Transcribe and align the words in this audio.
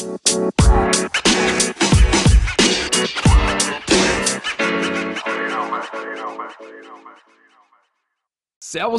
Servus 0.00 0.16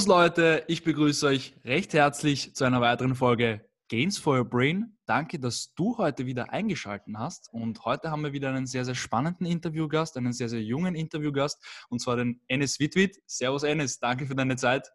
Leute, 0.05 0.63
ich 0.67 0.83
begrüße 0.83 1.25
euch 1.25 1.55
recht 1.65 1.93
herzlich 1.93 2.53
zu 2.53 2.65
einer 2.65 2.81
weiteren 2.81 3.15
Folge 3.15 3.67
Gains 3.89 4.19
for 4.19 4.37
Your 4.37 4.45
Brain. 4.45 4.95
Danke, 5.07 5.39
dass 5.39 5.73
du 5.73 5.97
heute 5.97 6.27
wieder 6.27 6.53
eingeschaltet 6.53 7.15
hast. 7.17 7.49
Und 7.51 7.83
heute 7.83 8.11
haben 8.11 8.21
wir 8.21 8.33
wieder 8.33 8.49
einen 8.49 8.67
sehr, 8.67 8.85
sehr 8.85 8.93
spannenden 8.93 9.47
Interviewgast, 9.47 10.17
einen 10.17 10.33
sehr, 10.33 10.49
sehr 10.49 10.61
jungen 10.61 10.93
Interviewgast, 10.93 11.57
und 11.89 11.99
zwar 11.99 12.17
den 12.17 12.41
Enes 12.47 12.79
Witwit. 12.79 13.19
Servus 13.25 13.63
Enes, 13.63 13.97
danke 13.97 14.27
für 14.27 14.35
deine 14.35 14.55
Zeit. 14.55 14.91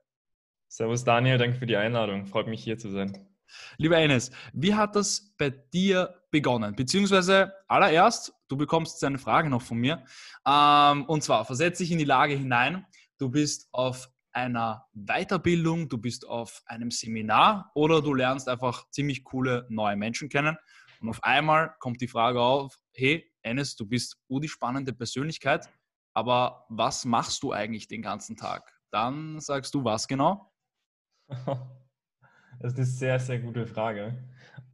Servus 0.69 1.03
Daniel, 1.03 1.39
danke 1.39 1.59
für 1.59 1.67
die 1.67 1.77
Einladung. 1.77 2.27
Freut 2.27 2.47
mich 2.47 2.63
hier 2.63 2.79
zu 2.79 2.91
sein. 2.91 3.36
Lieber 3.79 3.99
Enes, 3.99 4.31
wie 4.53 4.75
hat 4.75 4.97
das 4.97 5.35
bei 5.39 5.51
dir 5.51 6.23
begonnen? 6.31 6.75
Beziehungsweise 6.75 7.53
allererst, 7.69 8.33
du 8.49 8.57
bekommst 8.57 9.03
eine 9.05 9.19
Frage 9.19 9.49
noch 9.49 9.63
von 9.63 9.79
mir. 9.79 10.05
Ähm, 10.47 11.05
und 11.07 11.23
zwar, 11.23 11.45
versetze 11.45 11.83
dich 11.83 11.93
in 11.93 11.99
die 11.99 12.05
Lage 12.05 12.35
hinein. 12.35 12.87
Du 13.19 13.31
bist 13.31 13.69
auf 13.73 14.09
einer 14.33 14.87
Weiterbildung, 14.93 15.89
du 15.89 15.99
bist 15.99 16.29
auf 16.29 16.63
einem 16.67 16.91
Seminar 16.91 17.71
oder 17.75 18.03
du 18.03 18.13
lernst 18.13 18.49
einfach 18.49 18.89
ziemlich 18.91 19.25
coole 19.25 19.67
neue 19.71 19.97
Menschen 19.97 20.29
kennen. 20.29 20.57
Und 21.01 21.09
auf 21.09 21.25
einmal 21.25 21.75
kommt 21.79 22.01
die 22.01 22.09
Frage 22.09 22.41
auf, 22.41 22.77
hey, 22.93 23.31
Enes, 23.43 23.77
du 23.77 23.87
bist 23.87 24.19
die 24.29 24.49
spannende 24.49 24.93
Persönlichkeit, 24.93 25.69
aber 26.15 26.67
was 26.69 27.05
machst 27.05 27.43
du 27.43 27.53
eigentlich 27.53 27.89
den 27.89 28.03
ganzen 28.03 28.37
Tag? 28.37 28.71
Dann 28.91 29.41
sagst 29.41 29.75
du 29.75 29.85
was 29.85 30.07
genau? 30.07 30.53
Das 32.61 32.73
ist 32.73 32.79
eine 32.79 32.87
sehr, 32.87 33.19
sehr 33.19 33.39
gute 33.39 33.67
Frage. 33.67 34.15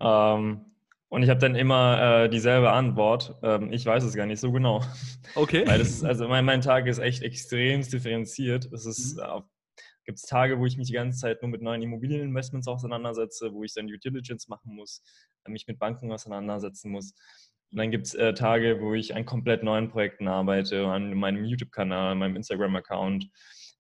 Ähm, 0.01 0.65
und 1.09 1.23
ich 1.23 1.29
habe 1.29 1.41
dann 1.41 1.55
immer 1.55 2.25
äh, 2.25 2.29
dieselbe 2.31 2.71
Antwort. 2.71 3.35
Ähm, 3.43 3.73
ich 3.73 3.85
weiß 3.85 4.03
es 4.05 4.15
gar 4.15 4.27
nicht 4.27 4.41
so 4.41 4.51
genau. 4.51 4.83
Okay. 5.35 5.63
Weil 5.67 5.79
das 5.79 5.89
ist, 5.89 6.05
also 6.05 6.27
mein, 6.27 6.45
mein 6.45 6.63
Tag 6.63 6.87
ist 6.87 6.99
echt 6.99 7.23
extrem 7.23 7.83
differenziert. 7.83 8.73
Es 8.73 8.87
ist, 8.87 9.17
mhm. 9.17 9.23
äh, 9.23 9.41
gibt 10.05 10.19
es 10.19 10.25
Tage, 10.25 10.59
wo 10.59 10.67
ich 10.67 10.77
mich 10.77 10.87
die 10.87 10.95
ganze 10.95 11.19
Zeit 11.19 11.43
nur 11.43 11.51
mit 11.51 11.63
neuen 11.63 11.83
Immobilieninvestments 11.83 12.67
auseinandersetze, 12.67 13.53
wo 13.53 13.63
ich 13.63 13.75
dann 13.75 13.89
Due 13.89 13.99
Diligence 13.99 14.49
machen 14.49 14.75
muss, 14.75 15.03
äh, 15.45 15.51
mich 15.51 15.67
mit 15.67 15.79
Banken 15.79 16.11
auseinandersetzen 16.11 16.91
muss. 16.91 17.13
Und 17.71 17.79
dann 17.79 17.91
gibt 17.91 18.07
es 18.07 18.15
äh, 18.15 18.35
Tage, 18.35 18.81
wo 18.81 18.95
ich 18.95 19.15
an 19.15 19.25
komplett 19.25 19.63
neuen 19.63 19.89
Projekten 19.89 20.29
arbeite, 20.29 20.87
an 20.87 21.15
meinem 21.15 21.45
YouTube-Kanal, 21.45 22.15
meinem 22.15 22.37
Instagram-Account. 22.37 23.29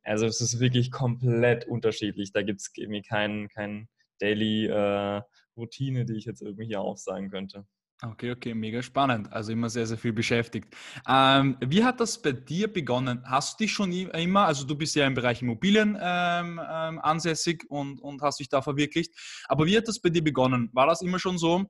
Also 0.02 0.26
es 0.26 0.40
ist 0.40 0.60
wirklich 0.60 0.90
komplett 0.90 1.66
unterschiedlich. 1.66 2.32
Da 2.32 2.42
gibt 2.42 2.60
es 2.60 2.70
irgendwie 2.74 3.02
keinen 3.02 3.48
kein 3.48 3.88
Daily 4.18 4.66
äh, 4.66 5.22
Routine, 5.56 6.04
die 6.04 6.14
ich 6.14 6.24
jetzt 6.24 6.42
irgendwie 6.42 6.66
hier 6.66 6.80
aufsagen 6.80 7.30
könnte. 7.30 7.66
Okay, 8.04 8.32
okay, 8.32 8.52
mega 8.52 8.82
spannend. 8.82 9.32
Also 9.32 9.52
immer 9.52 9.70
sehr, 9.70 9.86
sehr 9.86 9.96
viel 9.96 10.12
beschäftigt. 10.12 10.74
Ähm, 11.08 11.56
wie 11.60 11.84
hat 11.84 12.00
das 12.00 12.20
bei 12.20 12.32
dir 12.32 12.72
begonnen? 12.72 13.22
Hast 13.24 13.60
du 13.60 13.64
dich 13.64 13.72
schon 13.72 13.92
immer, 13.92 14.46
also 14.46 14.66
du 14.66 14.74
bist 14.74 14.96
ja 14.96 15.06
im 15.06 15.14
Bereich 15.14 15.40
Immobilien 15.40 15.96
ähm, 16.00 16.60
ähm, 16.68 16.98
ansässig 16.98 17.64
und, 17.68 18.00
und 18.00 18.20
hast 18.20 18.40
dich 18.40 18.48
da 18.48 18.60
verwirklicht, 18.60 19.14
aber 19.46 19.66
wie 19.66 19.76
hat 19.76 19.86
das 19.86 20.00
bei 20.00 20.10
dir 20.10 20.24
begonnen? 20.24 20.68
War 20.72 20.88
das 20.88 21.00
immer 21.00 21.20
schon 21.20 21.38
so, 21.38 21.66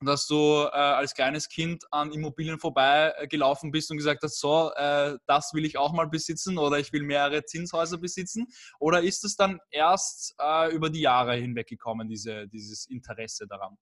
dass 0.00 0.26
du 0.26 0.64
äh, 0.64 0.70
als 0.70 1.14
kleines 1.14 1.48
Kind 1.48 1.84
an 1.90 2.12
Immobilien 2.12 2.58
vorbeigelaufen 2.58 3.70
bist 3.70 3.90
und 3.90 3.96
gesagt 3.96 4.22
hast, 4.22 4.40
so, 4.40 4.72
äh, 4.76 5.16
das 5.26 5.52
will 5.54 5.64
ich 5.64 5.78
auch 5.78 5.92
mal 5.92 6.08
besitzen 6.08 6.58
oder 6.58 6.78
ich 6.78 6.92
will 6.92 7.02
mehrere 7.02 7.44
Zinshäuser 7.44 7.98
besitzen? 7.98 8.46
Oder 8.78 9.02
ist 9.02 9.24
es 9.24 9.36
dann 9.36 9.60
erst 9.70 10.34
äh, 10.40 10.74
über 10.74 10.90
die 10.90 11.00
Jahre 11.00 11.34
hinweg 11.34 11.68
gekommen, 11.68 12.08
diese, 12.08 12.48
dieses 12.48 12.86
Interesse 12.86 13.46
daran? 13.46 13.76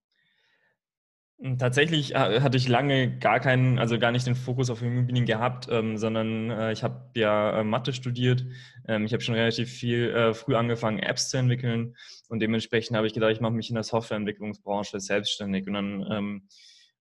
Hm, 1.43 1.59
tatsächlich 1.59 2.15
äh, 2.15 2.41
hatte 2.41 2.57
ich 2.57 2.69
lange 2.69 3.19
gar 3.19 3.41
keinen, 3.41 3.81
also 3.81 3.99
gar 3.99 4.13
nicht 4.13 4.27
den 4.27 4.37
Fokus 4.37 4.71
auf 4.71 4.81
Immobilien 4.81 5.27
gehabt, 5.27 5.67
ähm, 5.71 5.97
sondern 5.99 6.51
äh, 6.51 6.73
ich 6.73 6.85
habe 6.85 7.11
ja 7.17 7.61
äh, 7.61 7.65
Mathe 7.65 7.93
studiert. 7.93 8.45
Ähm, 8.87 9.05
ich 9.05 9.13
habe 9.13 9.23
schon 9.23 9.35
relativ 9.35 9.69
viel 9.69 10.11
äh, 10.11 10.35
früh 10.35 10.55
angefangen, 10.55 11.01
Apps 11.01 11.31
zu 11.31 11.39
entwickeln 11.39 11.97
und 12.29 12.41
dementsprechend 12.41 12.97
habe 12.97 13.09
ich 13.09 13.13
gedacht, 13.13 13.33
ich 13.33 13.41
mache 13.41 13.53
mich 13.53 13.71
in 13.71 13.75
der 13.75 13.83
Softwareentwicklungsbranche 13.83 15.01
selbstständig. 15.01 15.67
Und 15.67 15.75
dann 15.75 16.07
ähm, 16.11 16.43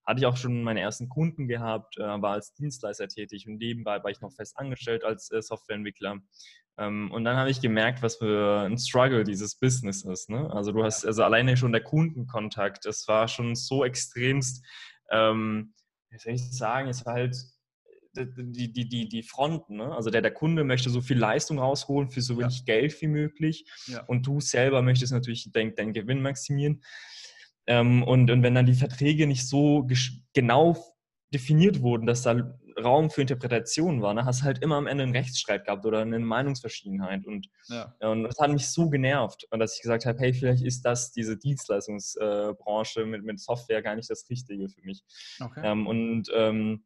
hatte 0.05 0.19
ich 0.19 0.25
auch 0.25 0.37
schon 0.37 0.63
meine 0.63 0.81
ersten 0.81 1.09
Kunden 1.09 1.47
gehabt, 1.47 1.97
äh, 1.97 2.01
war 2.01 2.33
als 2.33 2.53
Dienstleister 2.53 3.07
tätig 3.07 3.47
und 3.47 3.57
nebenbei 3.57 4.03
war 4.03 4.11
ich 4.11 4.21
noch 4.21 4.33
fest 4.33 4.57
angestellt 4.57 5.03
als 5.03 5.31
äh, 5.31 5.41
Softwareentwickler. 5.41 6.19
Ähm, 6.77 7.11
und 7.11 7.23
dann 7.23 7.37
habe 7.37 7.49
ich 7.49 7.61
gemerkt, 7.61 8.01
was 8.01 8.17
für 8.17 8.61
ein 8.61 8.77
Struggle 8.77 9.23
dieses 9.23 9.55
Business 9.55 10.03
ist. 10.03 10.29
Ne? 10.29 10.51
Also 10.51 10.71
du 10.71 10.83
hast 10.83 11.05
also 11.05 11.23
alleine 11.23 11.57
schon 11.57 11.71
der 11.71 11.83
Kundenkontakt, 11.83 12.85
das 12.85 13.07
war 13.07 13.27
schon 13.27 13.55
so 13.55 13.83
extremst, 13.83 14.65
ähm, 15.11 15.73
wie 16.09 16.17
soll 16.17 16.33
ich 16.33 16.51
sagen, 16.51 16.89
es 16.89 17.05
war 17.05 17.13
halt 17.13 17.35
die, 18.13 18.73
die, 18.73 18.89
die, 18.89 19.07
die 19.07 19.23
Fronten. 19.23 19.77
Ne? 19.77 19.95
Also 19.95 20.09
der, 20.09 20.21
der 20.21 20.33
Kunde 20.33 20.63
möchte 20.63 20.89
so 20.89 21.01
viel 21.01 21.17
Leistung 21.17 21.59
rausholen 21.59 22.09
für 22.09 22.21
so 22.21 22.37
wenig 22.37 22.59
ja. 22.59 22.65
Geld 22.65 23.01
wie 23.01 23.07
möglich. 23.07 23.65
Ja. 23.87 24.03
Und 24.05 24.27
du 24.27 24.39
selber 24.41 24.81
möchtest 24.81 25.13
natürlich 25.13 25.49
deinen 25.51 25.75
dein 25.75 25.93
Gewinn 25.93 26.21
maximieren. 26.21 26.83
Ähm, 27.67 28.03
und, 28.03 28.29
und 28.31 28.43
wenn 28.43 28.55
dann 28.55 28.65
die 28.65 28.73
Verträge 28.73 29.27
nicht 29.27 29.47
so 29.47 29.87
genau 30.33 30.77
definiert 31.33 31.81
wurden, 31.81 32.05
dass 32.05 32.23
da 32.23 32.57
Raum 32.81 33.09
für 33.09 33.21
Interpretation 33.21 34.01
war, 34.01 34.13
ne, 34.13 34.25
hast 34.25 34.41
du 34.41 34.45
halt 34.45 34.59
immer 34.59 34.75
am 34.75 34.87
Ende 34.87 35.03
einen 35.03 35.15
Rechtsstreit 35.15 35.65
gehabt 35.65 35.85
oder 35.85 35.99
eine 35.99 36.19
Meinungsverschiedenheit. 36.19 37.25
Und, 37.25 37.47
ja. 37.67 37.93
und 37.99 38.23
das 38.23 38.39
hat 38.39 38.51
mich 38.51 38.69
so 38.69 38.89
genervt, 38.89 39.47
dass 39.51 39.75
ich 39.75 39.81
gesagt 39.81 40.05
habe, 40.05 40.19
hey, 40.19 40.33
vielleicht 40.33 40.63
ist 40.63 40.83
das, 40.83 41.11
diese 41.11 41.37
Dienstleistungsbranche 41.37 43.05
mit, 43.05 43.23
mit 43.23 43.39
Software 43.39 43.81
gar 43.81 43.95
nicht 43.95 44.09
das 44.09 44.29
Richtige 44.29 44.69
für 44.69 44.81
mich. 44.81 45.03
Okay. 45.39 45.61
Ähm, 45.63 45.87
und 45.87 46.29
ähm, 46.33 46.83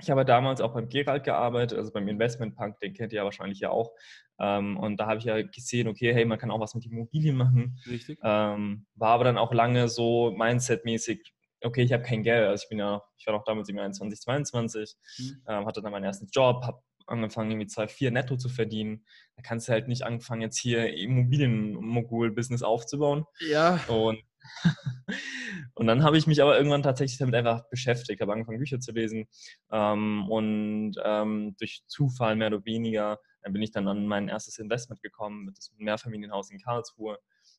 ich 0.00 0.10
habe 0.10 0.24
damals 0.24 0.60
auch 0.60 0.74
beim 0.74 0.88
Gerald 0.88 1.24
gearbeitet, 1.24 1.78
also 1.78 1.92
beim 1.92 2.08
Investmentpunk, 2.08 2.78
den 2.80 2.94
kennt 2.94 3.12
ihr 3.12 3.18
ja 3.18 3.24
wahrscheinlich 3.24 3.60
ja 3.60 3.70
auch. 3.70 3.92
Ähm, 4.38 4.76
und 4.78 4.98
da 4.98 5.06
habe 5.06 5.18
ich 5.18 5.24
ja 5.24 5.40
gesehen, 5.42 5.88
okay, 5.88 6.12
hey, 6.14 6.24
man 6.24 6.38
kann 6.38 6.50
auch 6.50 6.60
was 6.60 6.74
mit 6.74 6.86
Immobilien 6.86 7.36
machen. 7.36 7.78
Richtig. 7.86 8.18
Ähm, 8.22 8.86
war 8.94 9.10
aber 9.10 9.24
dann 9.24 9.38
auch 9.38 9.52
lange 9.52 9.88
so 9.88 10.30
mindsetmäßig, 10.32 11.32
okay, 11.62 11.82
ich 11.82 11.92
habe 11.92 12.02
kein 12.02 12.22
Geld. 12.22 12.48
Also 12.48 12.64
ich 12.64 12.68
bin 12.68 12.78
ja, 12.78 13.02
ich 13.18 13.26
war 13.26 13.34
noch 13.34 13.44
damals 13.44 13.68
im 13.68 13.78
21, 13.78 14.20
22, 14.20 14.96
mhm. 15.18 15.42
ähm, 15.46 15.66
hatte 15.66 15.82
dann 15.82 15.92
meinen 15.92 16.04
ersten 16.04 16.28
Job, 16.32 16.64
habe 16.64 16.80
angefangen, 17.06 17.50
irgendwie 17.50 17.68
2,4 17.68 18.10
netto 18.10 18.36
zu 18.36 18.48
verdienen. 18.48 19.04
Da 19.36 19.42
kannst 19.42 19.68
du 19.68 19.72
halt 19.72 19.88
nicht 19.88 20.02
anfangen, 20.02 20.42
jetzt 20.42 20.58
hier 20.58 20.94
Immobilienmogul-Business 20.94 22.62
aufzubauen. 22.62 23.24
Ja. 23.40 23.80
Und, 23.88 24.22
und 25.74 25.86
dann 25.86 26.02
habe 26.02 26.18
ich 26.18 26.26
mich 26.26 26.42
aber 26.42 26.56
irgendwann 26.56 26.82
tatsächlich 26.82 27.18
damit 27.18 27.34
einfach 27.34 27.68
beschäftigt, 27.70 28.20
habe 28.20 28.32
angefangen, 28.32 28.58
Bücher 28.58 28.80
zu 28.80 28.92
lesen. 28.92 29.28
Ähm, 29.70 30.28
und 30.28 30.94
ähm, 31.04 31.56
durch 31.58 31.82
Zufall 31.86 32.36
mehr 32.36 32.48
oder 32.48 32.64
weniger 32.64 33.18
dann 33.42 33.52
bin 33.52 33.62
ich 33.62 33.70
dann 33.70 33.88
an 33.88 34.06
mein 34.06 34.28
erstes 34.28 34.58
Investment 34.58 35.02
gekommen, 35.02 35.44
mit 35.44 35.56
das 35.56 35.72
Mehrfamilienhaus 35.76 36.50
in 36.50 36.60
Karlsruhe 36.60 37.18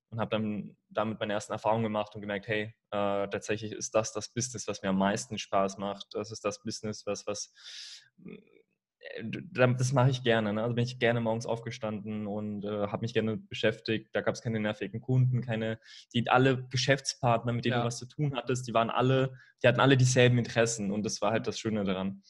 und 0.09 0.19
habe 0.19 0.29
dann 0.29 0.78
damit 0.90 1.19
meine 1.19 1.34
ersten 1.34 1.53
Erfahrungen 1.53 1.84
gemacht 1.84 2.13
und 2.16 2.22
gemerkt, 2.22 2.47
hey, 2.47 2.74
äh, 2.91 3.28
tatsächlich 3.29 3.72
ist 3.72 3.96
das 3.96 4.13
das 4.13 4.29
Business, 4.29 4.68
was 4.68 4.81
mir 4.81 4.90
am 4.90 4.97
meisten 4.97 5.38
Spaß 5.38 5.78
macht. 5.78 6.08
Das 6.12 6.31
ist 6.31 6.44
das 6.46 6.62
Business, 6.62 7.06
was, 7.06 7.25
was 7.28 7.53
das 9.53 9.94
mache 9.94 10.09
ich 10.09 10.23
gerne. 10.23 10.53
Ne? 10.53 10.62
Also 10.62 10.75
bin 10.75 10.84
ich 10.84 11.00
gerne 11.00 11.22
morgens 11.22 11.45
aufgestanden 11.45 12.28
und 12.28 12.63
äh, 12.63 12.88
habe 12.88 13.01
mich 13.01 13.13
gerne 13.13 13.38
beschäftigt. 13.38 14.09
Da 14.13 14.22
gab 14.22 14.35
es 14.35 14.41
keine 14.41 14.59
nervigen 14.59 15.01
Kunden, 15.01 15.41
keine, 15.41 15.79
die 16.13 16.29
alle 16.29 16.67
Geschäftspartner, 16.69 17.53
mit 17.53 17.66
denen 17.66 17.73
ja. 17.73 17.79
du 17.79 17.88
was 17.88 17.97
zu 17.97 18.07
tun 18.07 18.35
hattest, 18.35 18.67
die 18.67 18.73
waren 18.73 18.90
alle, 18.90 19.34
die 19.63 19.67
hatten 19.67 19.79
alle 19.79 19.97
dieselben 19.97 20.38
Interessen 20.38 20.91
und 20.91 21.03
das 21.03 21.22
war 21.22 21.31
halt 21.31 21.47
das 21.47 21.59
Schöne 21.59 21.84
daran. 21.84 22.22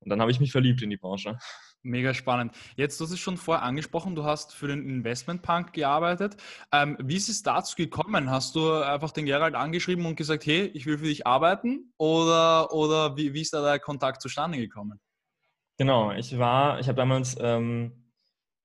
Und 0.00 0.10
dann 0.10 0.20
habe 0.20 0.30
ich 0.30 0.40
mich 0.40 0.52
verliebt 0.52 0.82
in 0.82 0.90
die 0.90 0.96
Branche. 0.96 1.38
Mega 1.82 2.12
spannend. 2.12 2.56
Jetzt, 2.76 2.98
du 2.98 3.04
hast 3.04 3.12
es 3.12 3.20
schon 3.20 3.36
vorher 3.36 3.64
angesprochen, 3.64 4.16
du 4.16 4.24
hast 4.24 4.52
für 4.52 4.66
den 4.66 4.88
Investment 4.88 5.42
Punk 5.42 5.72
gearbeitet. 5.72 6.36
Ähm, 6.72 6.96
wie 7.00 7.16
ist 7.16 7.28
es 7.28 7.44
dazu 7.44 7.76
gekommen? 7.76 8.30
Hast 8.30 8.56
du 8.56 8.72
einfach 8.72 9.12
den 9.12 9.26
Gerald 9.26 9.54
angeschrieben 9.54 10.04
und 10.04 10.16
gesagt, 10.16 10.44
hey, 10.46 10.66
ich 10.74 10.86
will 10.86 10.98
für 10.98 11.04
dich 11.04 11.26
arbeiten? 11.26 11.92
Oder, 11.96 12.72
oder 12.72 13.16
wie, 13.16 13.32
wie 13.32 13.42
ist 13.42 13.54
da 13.54 13.62
der 13.62 13.78
Kontakt 13.78 14.22
zustande 14.22 14.58
gekommen? 14.58 15.00
Genau, 15.78 16.12
ich 16.12 16.36
war, 16.38 16.80
ich 16.80 16.88
habe 16.88 16.96
damals 16.96 17.36
ähm, 17.40 17.92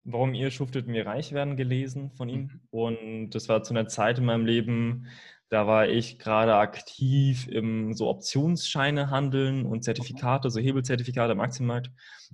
Warum 0.05 0.33
ihr 0.33 0.51
schuftet 0.51 0.87
mir 0.87 1.05
reich 1.05 1.31
werden 1.31 1.55
gelesen 1.55 2.11
von 2.11 2.27
ihm. 2.27 2.41
Mhm. 2.41 2.61
Und 2.71 3.29
das 3.31 3.47
war 3.47 3.63
zu 3.63 3.73
einer 3.73 3.87
Zeit 3.87 4.17
in 4.17 4.25
meinem 4.25 4.45
Leben, 4.45 5.07
da 5.53 5.67
war 5.67 5.87
ich 5.87 6.17
gerade 6.17 6.55
aktiv 6.55 7.47
im 7.47 7.93
so 7.93 8.09
Optionsscheine 8.09 9.11
handeln 9.11 9.67
und 9.67 9.83
Zertifikate, 9.83 10.49
so 10.49 10.59
Hebelzertifikate 10.59 11.31
am 11.31 11.41
Aktienmarkt. 11.41 11.91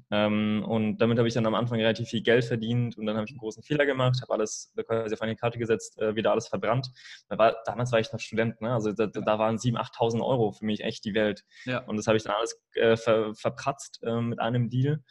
Ähm, 0.10 0.64
und 0.66 1.00
damit 1.00 1.18
habe 1.18 1.28
ich 1.28 1.34
dann 1.34 1.46
am 1.46 1.54
Anfang 1.54 1.80
relativ 1.80 2.08
viel 2.08 2.22
Geld 2.22 2.46
verdient 2.46 2.98
und 2.98 3.06
dann 3.06 3.18
habe 3.18 3.26
ich 3.26 3.32
einen 3.32 3.40
großen 3.40 3.62
Fehler 3.62 3.86
gemacht, 3.86 4.22
habe 4.22 4.32
alles 4.32 4.74
quasi 4.88 5.14
auf 5.14 5.22
eine 5.22 5.36
Karte 5.36 5.60
gesetzt, 5.60 6.00
äh, 6.00 6.16
wieder 6.16 6.32
alles 6.32 6.48
verbrannt. 6.48 6.92
War, 7.28 7.58
damals 7.66 7.92
war 7.92 8.00
ich 8.00 8.10
noch 8.14 8.22
Student, 8.22 8.62
ne? 8.62 8.72
also 8.72 8.94
da, 8.94 9.08
da 9.08 9.38
waren 9.38 9.58
7.000, 9.58 9.76
8.000 9.76 10.26
Euro 10.26 10.54
für 10.54 10.64
mich 10.64 10.86
echt 10.86 11.04
die 11.04 11.14
Welt. 11.14 11.44
Ja. 11.66 11.80
Und 11.80 11.98
das 11.98 12.08
habe 12.08 12.16
ich 12.16 12.24
dann 12.24 12.36
alles 12.36 12.58
äh, 12.76 12.96
ver, 12.96 13.36
verpratzt 13.36 14.00
äh, 14.02 14.22
mit 14.22 14.40
einem 14.40 14.70
Deal. 14.70 15.04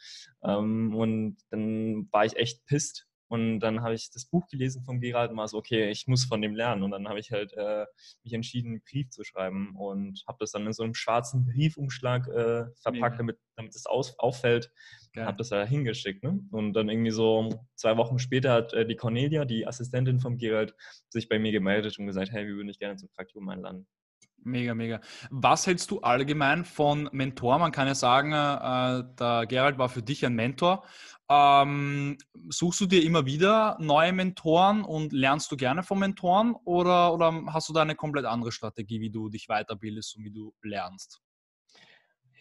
Ähm, 0.43 0.95
und 0.95 1.37
dann 1.51 2.07
war 2.11 2.25
ich 2.25 2.37
echt 2.37 2.65
pisst 2.65 3.05
Und 3.29 3.59
dann 3.59 3.81
habe 3.83 3.93
ich 3.93 4.09
das 4.09 4.25
Buch 4.25 4.47
gelesen 4.47 4.83
von 4.83 4.99
Gerald 4.99 5.29
und 5.29 5.37
war 5.37 5.47
so, 5.47 5.57
okay, 5.57 5.89
ich 5.89 6.07
muss 6.07 6.25
von 6.25 6.41
dem 6.41 6.55
lernen. 6.55 6.81
Und 6.81 6.91
dann 6.91 7.07
habe 7.07 7.19
ich 7.19 7.31
halt 7.31 7.53
äh, 7.53 7.85
mich 8.23 8.33
entschieden, 8.33 8.71
einen 8.71 8.81
Brief 8.81 9.11
zu 9.11 9.23
schreiben 9.23 9.75
und 9.75 10.23
habe 10.27 10.37
das 10.39 10.51
dann 10.51 10.65
in 10.65 10.73
so 10.73 10.83
einem 10.83 10.95
schwarzen 10.95 11.45
Briefumschlag 11.45 12.27
äh, 12.27 12.65
verpackt, 12.81 13.19
damit, 13.19 13.37
damit 13.55 13.75
es 13.75 13.85
aus, 13.85 14.17
auffällt. 14.17 14.71
Habe 15.15 15.37
das 15.37 15.49
da 15.49 15.63
hingeschickt. 15.63 16.23
Ne? 16.23 16.39
Und 16.51 16.73
dann 16.73 16.89
irgendwie 16.89 17.11
so 17.11 17.49
zwei 17.75 17.97
Wochen 17.97 18.19
später 18.19 18.51
hat 18.51 18.73
äh, 18.73 18.87
die 18.87 18.95
Cornelia, 18.95 19.45
die 19.45 19.67
Assistentin 19.67 20.19
von 20.19 20.37
Gerald, 20.37 20.73
sich 21.09 21.29
bei 21.29 21.37
mir 21.39 21.51
gemeldet 21.51 21.99
und 21.99 22.07
gesagt, 22.07 22.31
hey, 22.31 22.47
wir 22.47 22.55
würden 22.55 22.67
dich 22.67 22.79
gerne 22.79 22.95
zum 22.95 23.09
Praktikum 23.09 23.47
einladen. 23.49 23.85
Mega, 24.43 24.73
mega. 24.73 25.01
Was 25.29 25.67
hältst 25.67 25.91
du 25.91 25.99
allgemein 25.99 26.63
von 26.65 27.09
Mentor? 27.11 27.59
Man 27.59 27.71
kann 27.71 27.87
ja 27.87 27.95
sagen, 27.95 28.31
äh, 28.31 29.03
der 29.19 29.45
Gerald 29.47 29.77
war 29.77 29.89
für 29.89 30.01
dich 30.01 30.25
ein 30.25 30.33
Mentor. 30.33 30.83
Ähm, 31.29 32.17
suchst 32.49 32.79
du 32.81 32.85
dir 32.87 33.03
immer 33.03 33.25
wieder 33.25 33.77
neue 33.79 34.13
Mentoren 34.13 34.83
und 34.83 35.13
lernst 35.13 35.51
du 35.51 35.57
gerne 35.57 35.83
von 35.83 35.99
Mentoren 35.99 36.55
oder, 36.65 37.13
oder 37.13 37.43
hast 37.47 37.69
du 37.69 37.73
da 37.73 37.83
eine 37.83 37.95
komplett 37.95 38.25
andere 38.25 38.51
Strategie, 38.51 38.99
wie 38.99 39.11
du 39.11 39.29
dich 39.29 39.47
weiterbildest 39.47 40.17
und 40.17 40.23
wie 40.23 40.31
du 40.31 40.53
lernst? 40.63 41.21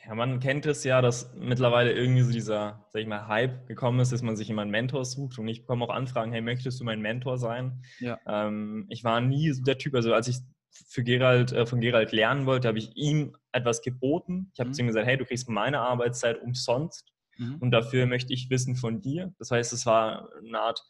Ja, 0.06 0.14
man 0.14 0.40
kennt 0.40 0.64
es 0.64 0.84
ja, 0.84 1.02
dass 1.02 1.34
mittlerweile 1.34 1.92
irgendwie 1.92 2.22
so 2.22 2.32
dieser, 2.32 2.86
sag 2.88 3.02
ich 3.02 3.06
mal, 3.06 3.26
Hype 3.26 3.66
gekommen 3.66 4.00
ist, 4.00 4.10
dass 4.10 4.22
man 4.22 4.36
sich 4.36 4.48
immer 4.48 4.62
einen 4.62 4.70
Mentor 4.70 5.04
sucht. 5.04 5.38
Und 5.38 5.48
ich 5.48 5.62
bekomme 5.62 5.84
auch 5.84 5.90
Anfragen, 5.90 6.32
hey, 6.32 6.40
möchtest 6.40 6.80
du 6.80 6.84
mein 6.84 7.02
Mentor 7.02 7.36
sein? 7.36 7.82
Ja. 7.98 8.18
Ähm, 8.26 8.86
ich 8.88 9.04
war 9.04 9.20
nie 9.20 9.50
so 9.52 9.62
der 9.62 9.76
Typ, 9.76 9.94
also 9.94 10.14
als 10.14 10.28
ich 10.28 10.38
für 10.70 11.02
Gerald, 11.02 11.52
äh, 11.52 11.66
von 11.66 11.80
Gerald 11.80 12.12
lernen 12.12 12.46
wollte, 12.46 12.68
habe 12.68 12.78
ich 12.78 12.96
ihm 12.96 13.36
etwas 13.52 13.82
geboten. 13.82 14.50
Ich 14.54 14.60
habe 14.60 14.70
mhm. 14.70 14.74
zu 14.74 14.82
ihm 14.82 14.86
gesagt, 14.88 15.06
hey, 15.06 15.16
du 15.16 15.24
kriegst 15.24 15.48
meine 15.48 15.80
Arbeitszeit 15.80 16.40
umsonst 16.40 17.12
mhm. 17.36 17.56
und 17.56 17.70
dafür 17.70 18.06
möchte 18.06 18.32
ich 18.32 18.50
Wissen 18.50 18.76
von 18.76 19.00
dir. 19.00 19.34
Das 19.38 19.50
heißt, 19.50 19.72
es 19.72 19.86
war 19.86 20.28
eine 20.38 20.60
Art 20.60 20.82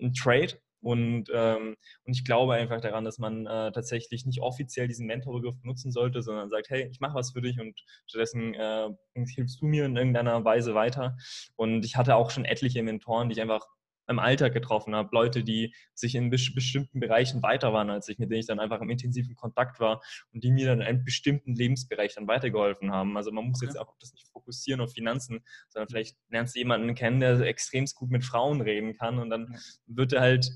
ein 0.00 0.12
Trade. 0.12 0.54
Und, 0.80 1.30
ähm, 1.32 1.76
und 2.04 2.12
ich 2.12 2.26
glaube 2.26 2.52
einfach 2.54 2.82
daran, 2.82 3.06
dass 3.06 3.18
man 3.18 3.46
äh, 3.46 3.72
tatsächlich 3.72 4.26
nicht 4.26 4.42
offiziell 4.42 4.86
diesen 4.86 5.06
Mentorbegriff 5.06 5.58
benutzen 5.58 5.90
sollte, 5.90 6.20
sondern 6.20 6.50
sagt, 6.50 6.68
hey, 6.68 6.88
ich 6.90 7.00
mache 7.00 7.14
was 7.14 7.32
für 7.32 7.40
dich 7.40 7.58
und 7.58 7.74
stattdessen 8.06 8.52
äh, 8.52 8.90
hilfst 9.14 9.62
du 9.62 9.66
mir 9.66 9.86
in 9.86 9.96
irgendeiner 9.96 10.44
Weise 10.44 10.74
weiter. 10.74 11.16
Und 11.56 11.86
ich 11.86 11.96
hatte 11.96 12.16
auch 12.16 12.30
schon 12.30 12.44
etliche 12.44 12.82
Mentoren, 12.82 13.30
die 13.30 13.32
ich 13.32 13.40
einfach 13.40 13.66
im 14.06 14.18
Alltag 14.18 14.52
getroffen 14.52 14.94
habe, 14.94 15.08
Leute, 15.12 15.44
die 15.44 15.74
sich 15.94 16.14
in 16.14 16.30
bestimmten 16.30 17.00
Bereichen 17.00 17.42
weiter 17.42 17.72
waren 17.72 17.90
als 17.90 18.08
ich, 18.08 18.18
mit 18.18 18.30
denen 18.30 18.40
ich 18.40 18.46
dann 18.46 18.60
einfach 18.60 18.80
im 18.80 18.90
intensiven 18.90 19.34
Kontakt 19.34 19.80
war 19.80 20.02
und 20.32 20.44
die 20.44 20.52
mir 20.52 20.66
dann 20.66 20.80
in 20.80 20.86
einem 20.86 21.04
bestimmten 21.04 21.54
Lebensbereich 21.54 22.14
dann 22.14 22.26
weitergeholfen 22.26 22.92
haben. 22.92 23.16
Also 23.16 23.32
man 23.32 23.46
muss 23.46 23.58
okay. 23.58 23.66
jetzt 23.66 23.76
auch 23.78 23.94
das 24.00 24.12
nicht 24.12 24.28
fokussieren 24.28 24.80
auf 24.80 24.92
Finanzen, 24.92 25.44
sondern 25.68 25.88
vielleicht 25.88 26.16
lernst 26.28 26.54
du 26.54 26.58
jemanden 26.60 26.94
kennen, 26.94 27.20
der 27.20 27.40
extrem 27.40 27.84
gut 27.94 28.10
mit 28.10 28.24
Frauen 28.24 28.60
reden 28.60 28.94
kann 28.96 29.18
und 29.18 29.30
dann 29.30 29.58
wird 29.86 30.14
er 30.14 30.22
halt 30.22 30.50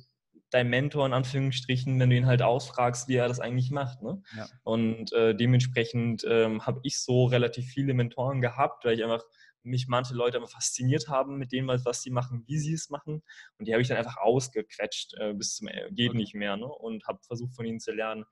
dein 0.50 0.68
Mentor 0.68 1.06
in 1.06 1.12
Anführungsstrichen, 1.12 1.98
wenn 2.00 2.10
du 2.10 2.16
ihn 2.16 2.26
halt 2.26 2.42
ausfragst, 2.42 3.08
wie 3.08 3.16
er 3.16 3.28
das 3.28 3.40
eigentlich 3.40 3.70
macht. 3.70 4.02
Ne? 4.02 4.22
Ja. 4.36 4.46
Und 4.62 5.12
äh, 5.12 5.34
dementsprechend 5.34 6.24
ähm, 6.26 6.64
habe 6.64 6.80
ich 6.84 7.00
so 7.00 7.26
relativ 7.26 7.66
viele 7.66 7.94
Mentoren 7.94 8.40
gehabt, 8.40 8.84
weil 8.84 8.94
ich 8.94 9.04
einfach 9.04 9.24
mich 9.62 9.88
manche 9.88 10.14
Leute 10.14 10.38
immer 10.38 10.48
fasziniert 10.48 11.08
haben 11.08 11.36
mit 11.36 11.52
dem, 11.52 11.68
was 11.68 12.02
sie 12.02 12.10
machen, 12.10 12.44
wie 12.46 12.58
sie 12.58 12.72
es 12.72 12.90
machen. 12.90 13.22
Und 13.58 13.68
die 13.68 13.72
habe 13.72 13.82
ich 13.82 13.88
dann 13.88 13.98
einfach 13.98 14.16
ausgequetscht 14.18 15.14
äh, 15.18 15.34
bis 15.34 15.56
zum 15.56 15.68
äh, 15.68 15.88
geht 15.90 16.14
nicht 16.14 16.34
mehr 16.34 16.56
ne? 16.56 16.66
und 16.66 17.06
habe 17.06 17.20
versucht 17.26 17.54
von 17.54 17.64
ihnen 17.64 17.80
zu 17.80 17.92
lernen. 17.92 18.24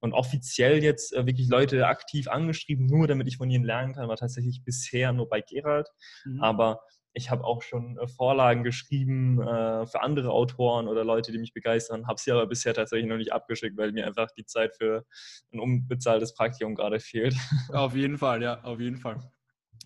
Und 0.00 0.12
offiziell 0.12 0.82
jetzt 0.82 1.14
äh, 1.14 1.26
wirklich 1.26 1.48
Leute 1.48 1.86
aktiv 1.86 2.28
angeschrieben, 2.28 2.86
nur 2.86 3.06
damit 3.06 3.28
ich 3.28 3.36
von 3.36 3.50
ihnen 3.50 3.64
lernen 3.64 3.94
kann, 3.94 4.08
war 4.08 4.16
tatsächlich 4.16 4.62
bisher 4.64 5.12
nur 5.12 5.28
bei 5.28 5.40
Gerald. 5.40 5.88
Mhm. 6.24 6.42
Aber 6.42 6.80
ich 7.16 7.30
habe 7.30 7.44
auch 7.44 7.62
schon 7.62 7.98
äh, 7.98 8.06
Vorlagen 8.06 8.62
geschrieben 8.62 9.40
äh, 9.40 9.86
für 9.86 10.02
andere 10.02 10.30
Autoren 10.30 10.86
oder 10.86 11.02
Leute, 11.02 11.32
die 11.32 11.38
mich 11.38 11.54
begeistern, 11.54 12.06
habe 12.06 12.20
sie 12.20 12.30
aber 12.30 12.46
bisher 12.46 12.74
tatsächlich 12.74 13.08
noch 13.08 13.16
nicht 13.16 13.32
abgeschickt, 13.32 13.76
weil 13.76 13.92
mir 13.92 14.06
einfach 14.06 14.30
die 14.32 14.44
Zeit 14.44 14.76
für 14.76 15.04
ein 15.52 15.58
unbezahltes 15.58 16.34
Praktikum 16.34 16.74
gerade 16.74 17.00
fehlt. 17.00 17.34
Auf 17.72 17.94
jeden 17.94 18.18
Fall, 18.18 18.42
ja, 18.42 18.62
auf 18.62 18.80
jeden 18.80 18.98
Fall. 18.98 19.32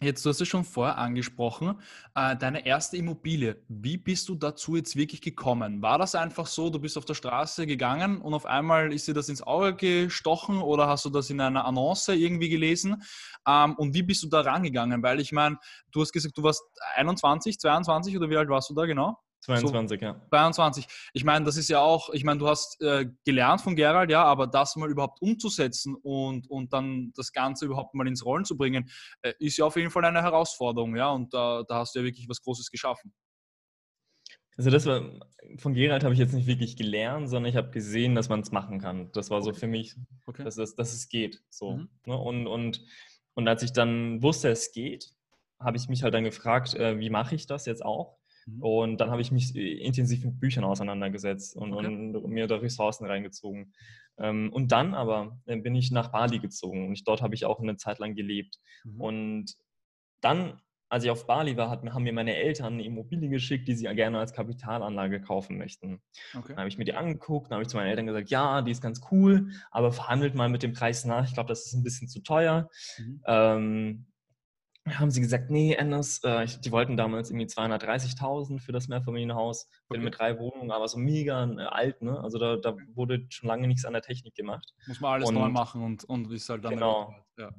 Jetzt, 0.03 0.25
du 0.25 0.31
hast 0.31 0.41
es 0.41 0.49
schon 0.49 0.65
vorher 0.65 0.97
angesprochen, 0.97 1.79
äh, 2.15 2.35
deine 2.35 2.65
erste 2.65 2.97
Immobilie. 2.97 3.63
Wie 3.69 3.99
bist 3.99 4.31
du 4.31 4.35
dazu 4.35 4.75
jetzt 4.77 4.97
wirklich 4.97 5.21
gekommen? 5.21 5.83
War 5.83 5.99
das 5.99 6.15
einfach 6.15 6.47
so, 6.47 6.71
du 6.71 6.79
bist 6.79 6.97
auf 6.97 7.05
der 7.05 7.13
Straße 7.13 7.67
gegangen 7.67 8.23
und 8.23 8.33
auf 8.33 8.47
einmal 8.47 8.95
ist 8.95 9.09
dir 9.09 9.13
das 9.13 9.29
ins 9.29 9.43
Auge 9.43 9.75
gestochen 9.77 10.63
oder 10.63 10.89
hast 10.89 11.05
du 11.05 11.11
das 11.11 11.29
in 11.29 11.39
einer 11.39 11.67
Annonce 11.67 12.09
irgendwie 12.09 12.49
gelesen? 12.49 13.03
Ähm, 13.47 13.75
und 13.75 13.93
wie 13.93 14.03
bist 14.03 14.23
du 14.23 14.29
da 14.29 14.41
rangegangen? 14.41 15.03
Weil 15.03 15.21
ich 15.21 15.33
meine, 15.33 15.59
du 15.93 16.01
hast 16.01 16.13
gesagt, 16.13 16.39
du 16.39 16.43
warst 16.45 16.63
21, 16.97 17.59
22 17.59 18.17
oder 18.17 18.31
wie 18.31 18.39
alt 18.39 18.49
warst 18.49 18.71
du 18.71 18.75
da 18.75 18.87
genau? 18.87 19.19
22, 19.59 20.01
so, 20.01 20.07
ja. 20.07 20.21
22. 20.31 20.87
Ich 21.13 21.25
meine, 21.25 21.45
das 21.45 21.57
ist 21.57 21.69
ja 21.69 21.81
auch, 21.81 22.11
ich 22.11 22.25
meine, 22.25 22.39
du 22.39 22.49
hast 22.49 22.81
äh, 22.83 23.07
gelernt 23.25 23.61
von 23.61 23.77
Gerald, 23.77 24.11
ja, 24.11 24.25
aber 24.25 24.47
das 24.47 24.77
mal 24.77 24.91
überhaupt 24.91 25.21
umzusetzen 25.21 25.97
und, 26.03 26.49
und 26.51 26.73
dann 26.73 27.13
das 27.17 27.33
Ganze 27.33 27.67
überhaupt 27.67 27.95
mal 27.95 28.07
ins 28.07 28.25
Rollen 28.25 28.45
zu 28.45 28.57
bringen, 28.57 28.91
äh, 29.23 29.33
ist 29.39 29.57
ja 29.57 29.65
auf 29.65 29.77
jeden 29.77 29.91
Fall 29.91 30.05
eine 30.05 30.23
Herausforderung, 30.23 30.97
ja, 30.97 31.11
und 31.11 31.33
da, 31.35 31.65
da 31.67 31.77
hast 31.77 31.95
du 31.95 32.01
ja 32.01 32.05
wirklich 32.05 32.29
was 32.29 32.41
Großes 32.41 32.71
geschaffen. 32.71 33.13
Also 34.57 34.69
das 34.69 34.85
war, 34.85 35.03
von 35.57 35.73
Gerald 35.73 36.05
habe 36.05 36.13
ich 36.13 36.21
jetzt 36.21 36.35
nicht 36.35 36.47
wirklich 36.47 36.77
gelernt, 36.77 37.31
sondern 37.31 37.49
ich 37.49 37.57
habe 37.57 37.71
gesehen, 37.71 38.15
dass 38.15 38.29
man 38.29 38.41
es 38.41 38.53
machen 38.53 38.79
kann. 38.79 39.11
Das 39.13 39.31
war 39.31 39.41
so 39.41 39.55
für 39.55 39.67
mich, 39.67 39.97
okay. 40.27 40.45
dass, 40.45 40.59
es, 40.59 40.75
dass 40.75 40.93
es 40.93 41.09
geht. 41.09 41.43
So. 41.49 41.77
Mhm. 41.77 41.89
Ne? 42.05 42.19
Und, 42.19 42.47
und, 42.47 42.85
und 43.33 43.49
als 43.49 43.63
ich 43.63 43.73
dann 43.73 44.23
wusste, 44.23 44.51
es 44.51 44.73
geht, 44.73 45.15
habe 45.59 45.79
ich 45.79 45.89
mich 45.89 46.03
halt 46.03 46.13
dann 46.13 46.25
gefragt, 46.25 46.75
äh, 46.75 46.99
wie 46.99 47.09
mache 47.09 47.35
ich 47.35 47.47
das 47.47 47.65
jetzt 47.65 47.83
auch? 47.83 48.19
Mhm. 48.47 48.63
Und 48.63 49.01
dann 49.01 49.11
habe 49.11 49.21
ich 49.21 49.33
mich 49.33 49.55
äh, 49.55 49.75
intensiv 49.75 50.25
mit 50.25 50.41
Büchern 50.41 50.65
auseinandergesetzt 50.65 51.57
und, 51.57 51.73
okay. 51.73 51.87
und 51.87 52.31
mir 52.31 52.47
da 52.47 52.57
Ressourcen 52.57 53.07
reingezogen. 53.07 53.73
Ähm, 54.19 54.53
und 54.53 54.73
dann 54.73 54.95
aber 54.95 55.39
äh, 55.47 55.57
bin 55.57 55.75
ich 55.75 55.91
nach 55.91 56.09
Bali 56.09 56.39
gezogen 56.39 56.89
und 56.89 57.09
dort 57.09 57.23
habe 57.23 57.35
ich 57.35 57.45
auch 57.45 57.61
eine 57.61 57.77
Zeit 57.77 57.99
lang 57.99 58.15
gelebt. 58.15 58.59
Mhm. 58.85 59.01
Und 59.01 59.55
dann, 60.21 60.61
als 60.91 61.05
ich 61.05 61.11
auf 61.11 61.27
Bali 61.27 61.57
war, 61.57 61.71
haben 61.71 62.03
mir 62.03 62.13
meine 62.13 62.37
Eltern 62.37 62.75
eine 62.75 62.85
Immobilie 62.85 63.31
geschickt, 63.31 63.69
die 63.69 63.75
sie 63.75 63.85
gerne 63.95 64.19
als 64.19 64.33
Kapitalanlage 64.33 65.21
kaufen 65.21 65.57
möchten. 65.57 66.03
Okay. 66.35 66.49
Dann 66.49 66.59
habe 66.59 66.69
ich 66.69 66.77
mir 66.77 66.85
die 66.85 66.95
angeguckt, 66.95 67.47
dann 67.47 67.57
habe 67.57 67.63
ich 67.63 67.69
zu 67.69 67.77
meinen 67.77 67.89
Eltern 67.89 68.07
gesagt, 68.07 68.31
ja, 68.31 68.61
die 68.61 68.73
ist 68.73 68.83
ganz 68.83 69.01
cool, 69.11 69.51
aber 69.71 69.93
verhandelt 69.93 70.35
mal 70.35 70.49
mit 70.49 70.63
dem 70.63 70.73
Preis 70.73 71.05
nach. 71.05 71.27
Ich 71.27 71.35
glaube, 71.35 71.49
das 71.49 71.65
ist 71.65 71.75
ein 71.75 71.85
bisschen 71.85 72.09
zu 72.09 72.21
teuer. 72.23 72.69
Mhm. 72.99 73.23
Ähm, 73.27 74.07
haben 74.89 75.11
sie 75.11 75.21
gesagt, 75.21 75.51
nee, 75.51 75.77
Anders, 75.77 76.23
äh, 76.25 76.47
die 76.65 76.73
wollten 76.73 76.97
damals 76.97 77.31
irgendwie 77.31 77.47
230.000 77.47 78.61
für 78.61 78.73
das 78.73 78.89
Mehrfamilienhaus 78.89 79.69
okay. 79.89 80.01
mit 80.01 80.19
drei 80.19 80.39
Wohnungen, 80.39 80.71
aber 80.71 80.89
so 80.89 80.99
mega 80.99 81.45
äh, 81.45 81.63
alt, 81.65 82.03
ne? 82.03 82.19
Also 82.21 82.39
da, 82.39 82.57
da, 82.57 82.77
wurde 82.95 83.27
schon 83.29 83.49
lange 83.49 83.69
nichts 83.69 83.85
an 83.85 83.93
der 83.93 84.03
Technik 84.03 84.35
gemacht. 84.35 84.75
Muss 84.87 85.01
man 85.01 85.15
alles 85.15 85.29
und, 85.29 85.35
neu 85.35 85.49
machen 85.49 85.83
und, 85.83 86.05
und 86.05 86.33
ist 86.33 86.49
halt 86.49 86.65
dann 86.65 86.75
genau. 86.75 87.15
Ja. 87.39 87.51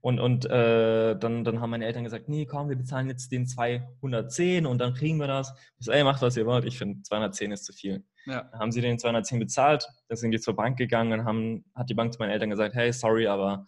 Und, 0.00 0.20
und 0.20 0.44
äh, 0.44 1.18
dann, 1.18 1.44
dann 1.44 1.60
haben 1.60 1.70
meine 1.70 1.86
Eltern 1.86 2.04
gesagt, 2.04 2.28
nee, 2.28 2.44
komm, 2.44 2.68
wir 2.68 2.76
bezahlen 2.76 3.08
jetzt 3.08 3.32
den 3.32 3.46
210 3.46 4.66
und 4.66 4.76
dann 4.76 4.92
kriegen 4.92 5.16
wir 5.18 5.26
das. 5.26 5.54
Ich 5.78 5.86
so, 5.86 5.92
ey, 5.92 6.04
macht, 6.04 6.20
was 6.20 6.36
ihr 6.36 6.44
wollt. 6.44 6.66
Ich 6.66 6.76
finde, 6.76 7.00
210 7.02 7.52
ist 7.52 7.64
zu 7.64 7.72
viel. 7.72 8.04
Ja. 8.26 8.42
Dann 8.42 8.60
haben 8.60 8.70
sie 8.70 8.82
den 8.82 8.98
210 8.98 9.38
bezahlt, 9.38 9.88
dann 10.08 10.18
sind 10.18 10.32
die 10.32 10.40
zur 10.40 10.56
Bank 10.56 10.76
gegangen 10.76 11.20
und 11.20 11.26
haben, 11.26 11.64
hat 11.74 11.88
die 11.88 11.94
Bank 11.94 12.12
zu 12.12 12.18
meinen 12.18 12.32
Eltern 12.32 12.50
gesagt, 12.50 12.74
hey, 12.74 12.92
sorry, 12.92 13.26
aber 13.26 13.64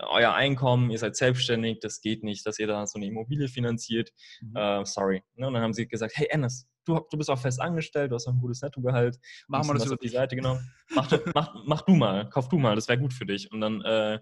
euer 0.00 0.32
Einkommen, 0.32 0.90
ihr 0.90 0.98
seid 0.98 1.16
selbstständig, 1.16 1.80
das 1.80 2.00
geht 2.00 2.24
nicht, 2.24 2.46
dass 2.46 2.58
ihr 2.58 2.66
da 2.66 2.86
so 2.86 2.98
eine 2.98 3.06
Immobilie 3.06 3.48
finanziert. 3.48 4.10
Mhm. 4.40 4.56
Uh, 4.56 4.84
sorry. 4.84 5.22
Ne, 5.34 5.46
und 5.46 5.54
dann 5.54 5.62
haben 5.62 5.74
sie 5.74 5.86
gesagt, 5.86 6.12
hey 6.16 6.28
Ennis, 6.30 6.66
du, 6.84 7.00
du 7.10 7.18
bist 7.18 7.30
auch 7.30 7.38
fest 7.38 7.60
angestellt, 7.60 8.10
du 8.10 8.14
hast 8.14 8.26
auch 8.26 8.32
ein 8.32 8.40
gutes 8.40 8.62
Nettogehalt. 8.62 9.18
Mach 9.48 9.64
mal 9.64 9.74
das 9.74 9.90
auf 9.90 9.98
die 9.98 10.08
Seite 10.08 10.36
genommen. 10.36 10.60
Mach, 10.94 11.10
mach, 11.34 11.54
mach, 11.64 11.82
du 11.82 11.94
mal, 11.94 12.28
kauf 12.28 12.48
du 12.48 12.58
mal, 12.58 12.74
das 12.74 12.88
wäre 12.88 12.98
gut 12.98 13.14
für 13.14 13.24
dich. 13.24 13.50
Und 13.50 13.60
dann 13.60 13.80
äh, 13.82 14.18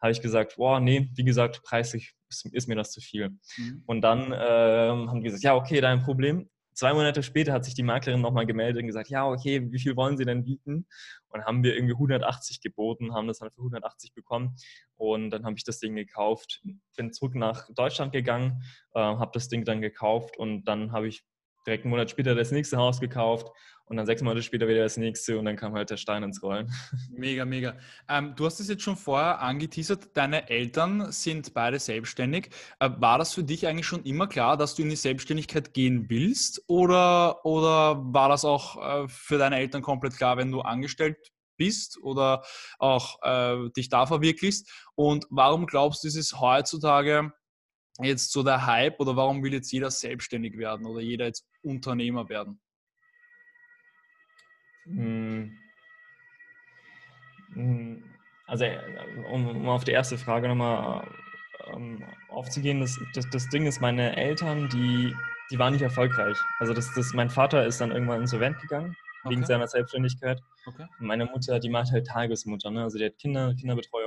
habe 0.00 0.12
ich 0.12 0.22
gesagt, 0.22 0.56
boah, 0.56 0.80
nee, 0.80 1.10
wie 1.14 1.24
gesagt, 1.24 1.62
preislich 1.62 2.14
ist, 2.30 2.46
ist 2.52 2.68
mir 2.68 2.76
das 2.76 2.92
zu 2.92 3.00
viel. 3.00 3.30
Mhm. 3.56 3.82
Und 3.86 4.00
dann 4.00 4.32
äh, 4.32 4.36
haben 4.36 5.20
die 5.20 5.24
gesagt, 5.24 5.42
ja, 5.42 5.54
okay, 5.54 5.80
dein 5.80 6.02
Problem. 6.02 6.48
Zwei 6.74 6.92
Monate 6.92 7.22
später 7.22 7.52
hat 7.52 7.64
sich 7.64 7.74
die 7.74 7.84
Maklerin 7.84 8.20
nochmal 8.20 8.46
gemeldet 8.46 8.82
und 8.82 8.88
gesagt, 8.88 9.08
ja, 9.08 9.26
okay, 9.26 9.70
wie 9.70 9.78
viel 9.78 9.96
wollen 9.96 10.16
Sie 10.16 10.24
denn 10.24 10.44
bieten? 10.44 10.86
Und 11.28 11.44
haben 11.44 11.62
wir 11.62 11.74
irgendwie 11.74 11.94
180 11.94 12.60
geboten, 12.60 13.14
haben 13.14 13.28
das 13.28 13.38
dann 13.38 13.50
für 13.50 13.60
180 13.60 14.12
bekommen. 14.12 14.56
Und 14.96 15.30
dann 15.30 15.44
habe 15.44 15.54
ich 15.56 15.64
das 15.64 15.78
Ding 15.78 15.94
gekauft, 15.94 16.62
bin 16.96 17.12
zurück 17.12 17.36
nach 17.36 17.68
Deutschland 17.74 18.12
gegangen, 18.12 18.62
äh, 18.94 19.00
habe 19.00 19.30
das 19.34 19.48
Ding 19.48 19.64
dann 19.64 19.80
gekauft 19.80 20.36
und 20.36 20.64
dann 20.64 20.92
habe 20.92 21.08
ich 21.08 21.24
direkt 21.66 21.84
einen 21.84 21.90
Monat 21.90 22.10
später 22.10 22.34
das 22.34 22.50
nächste 22.50 22.76
Haus 22.76 23.00
gekauft 23.00 23.50
und 23.86 23.96
dann 23.96 24.06
sechs 24.06 24.22
Monate 24.22 24.42
später 24.42 24.66
wieder 24.66 24.82
das 24.82 24.96
nächste 24.96 25.38
und 25.38 25.44
dann 25.44 25.56
kam 25.56 25.74
halt 25.74 25.90
der 25.90 25.96
Stein 25.96 26.22
ins 26.22 26.42
Rollen. 26.42 26.72
Mega, 27.10 27.44
mega. 27.44 27.76
Ähm, 28.08 28.34
du 28.36 28.46
hast 28.46 28.60
es 28.60 28.68
jetzt 28.68 28.82
schon 28.82 28.96
vorher 28.96 29.40
angeteasert, 29.40 30.16
deine 30.16 30.48
Eltern 30.48 31.12
sind 31.12 31.54
beide 31.54 31.78
selbstständig. 31.78 32.50
Äh, 32.80 32.90
war 32.98 33.18
das 33.18 33.34
für 33.34 33.44
dich 33.44 33.66
eigentlich 33.66 33.86
schon 33.86 34.04
immer 34.04 34.26
klar, 34.26 34.56
dass 34.56 34.74
du 34.74 34.82
in 34.82 34.90
die 34.90 34.96
Selbstständigkeit 34.96 35.74
gehen 35.74 36.06
willst 36.08 36.62
oder, 36.66 37.44
oder 37.44 38.02
war 38.12 38.28
das 38.28 38.44
auch 38.44 39.04
äh, 39.04 39.08
für 39.08 39.38
deine 39.38 39.56
Eltern 39.56 39.82
komplett 39.82 40.16
klar, 40.16 40.36
wenn 40.36 40.50
du 40.50 40.60
angestellt 40.60 41.16
bist 41.56 41.98
oder 42.02 42.42
auch 42.78 43.22
äh, 43.22 43.70
dich 43.76 43.88
da 43.88 44.06
verwirklichst? 44.06 44.70
Und 44.94 45.26
warum 45.30 45.66
glaubst 45.66 46.04
du, 46.04 46.08
ist 46.08 46.16
es 46.16 46.40
heutzutage 46.40 47.32
jetzt 48.00 48.32
so 48.32 48.42
der 48.42 48.66
Hype 48.66 49.00
oder 49.00 49.16
warum 49.16 49.42
will 49.42 49.52
jetzt 49.52 49.72
jeder 49.72 49.90
selbstständig 49.90 50.58
werden 50.58 50.86
oder 50.86 51.00
jeder 51.00 51.26
jetzt 51.26 51.46
Unternehmer 51.62 52.28
werden? 52.28 52.60
Hm. 54.84 55.58
Hm. 57.54 58.04
Also, 58.46 58.64
äh, 58.64 58.78
um, 59.32 59.48
um 59.48 59.68
auf 59.68 59.84
die 59.84 59.92
erste 59.92 60.18
Frage 60.18 60.48
nochmal 60.48 61.08
ähm, 61.72 62.04
aufzugehen, 62.28 62.80
das, 62.80 62.98
das, 63.14 63.28
das 63.30 63.48
Ding 63.48 63.66
ist, 63.66 63.80
meine 63.80 64.16
Eltern, 64.16 64.68
die, 64.68 65.14
die 65.50 65.58
waren 65.58 65.72
nicht 65.72 65.82
erfolgreich. 65.82 66.36
Also 66.58 66.74
das, 66.74 66.92
das, 66.94 67.14
mein 67.14 67.30
Vater 67.30 67.64
ist 67.64 67.80
dann 67.80 67.92
irgendwann 67.92 68.20
insolvent 68.20 68.60
gegangen, 68.60 68.96
okay. 69.22 69.34
wegen 69.34 69.46
seiner 69.46 69.66
Selbstständigkeit. 69.66 70.42
Okay. 70.66 70.86
meine 70.98 71.26
Mutter, 71.26 71.58
die 71.58 71.68
macht 71.70 71.92
halt 71.92 72.06
Tagesmutter, 72.06 72.70
ne? 72.70 72.82
also 72.82 72.98
die 72.98 73.06
hat 73.06 73.18
Kinder, 73.18 73.54
Kinderbetreuung. 73.54 74.03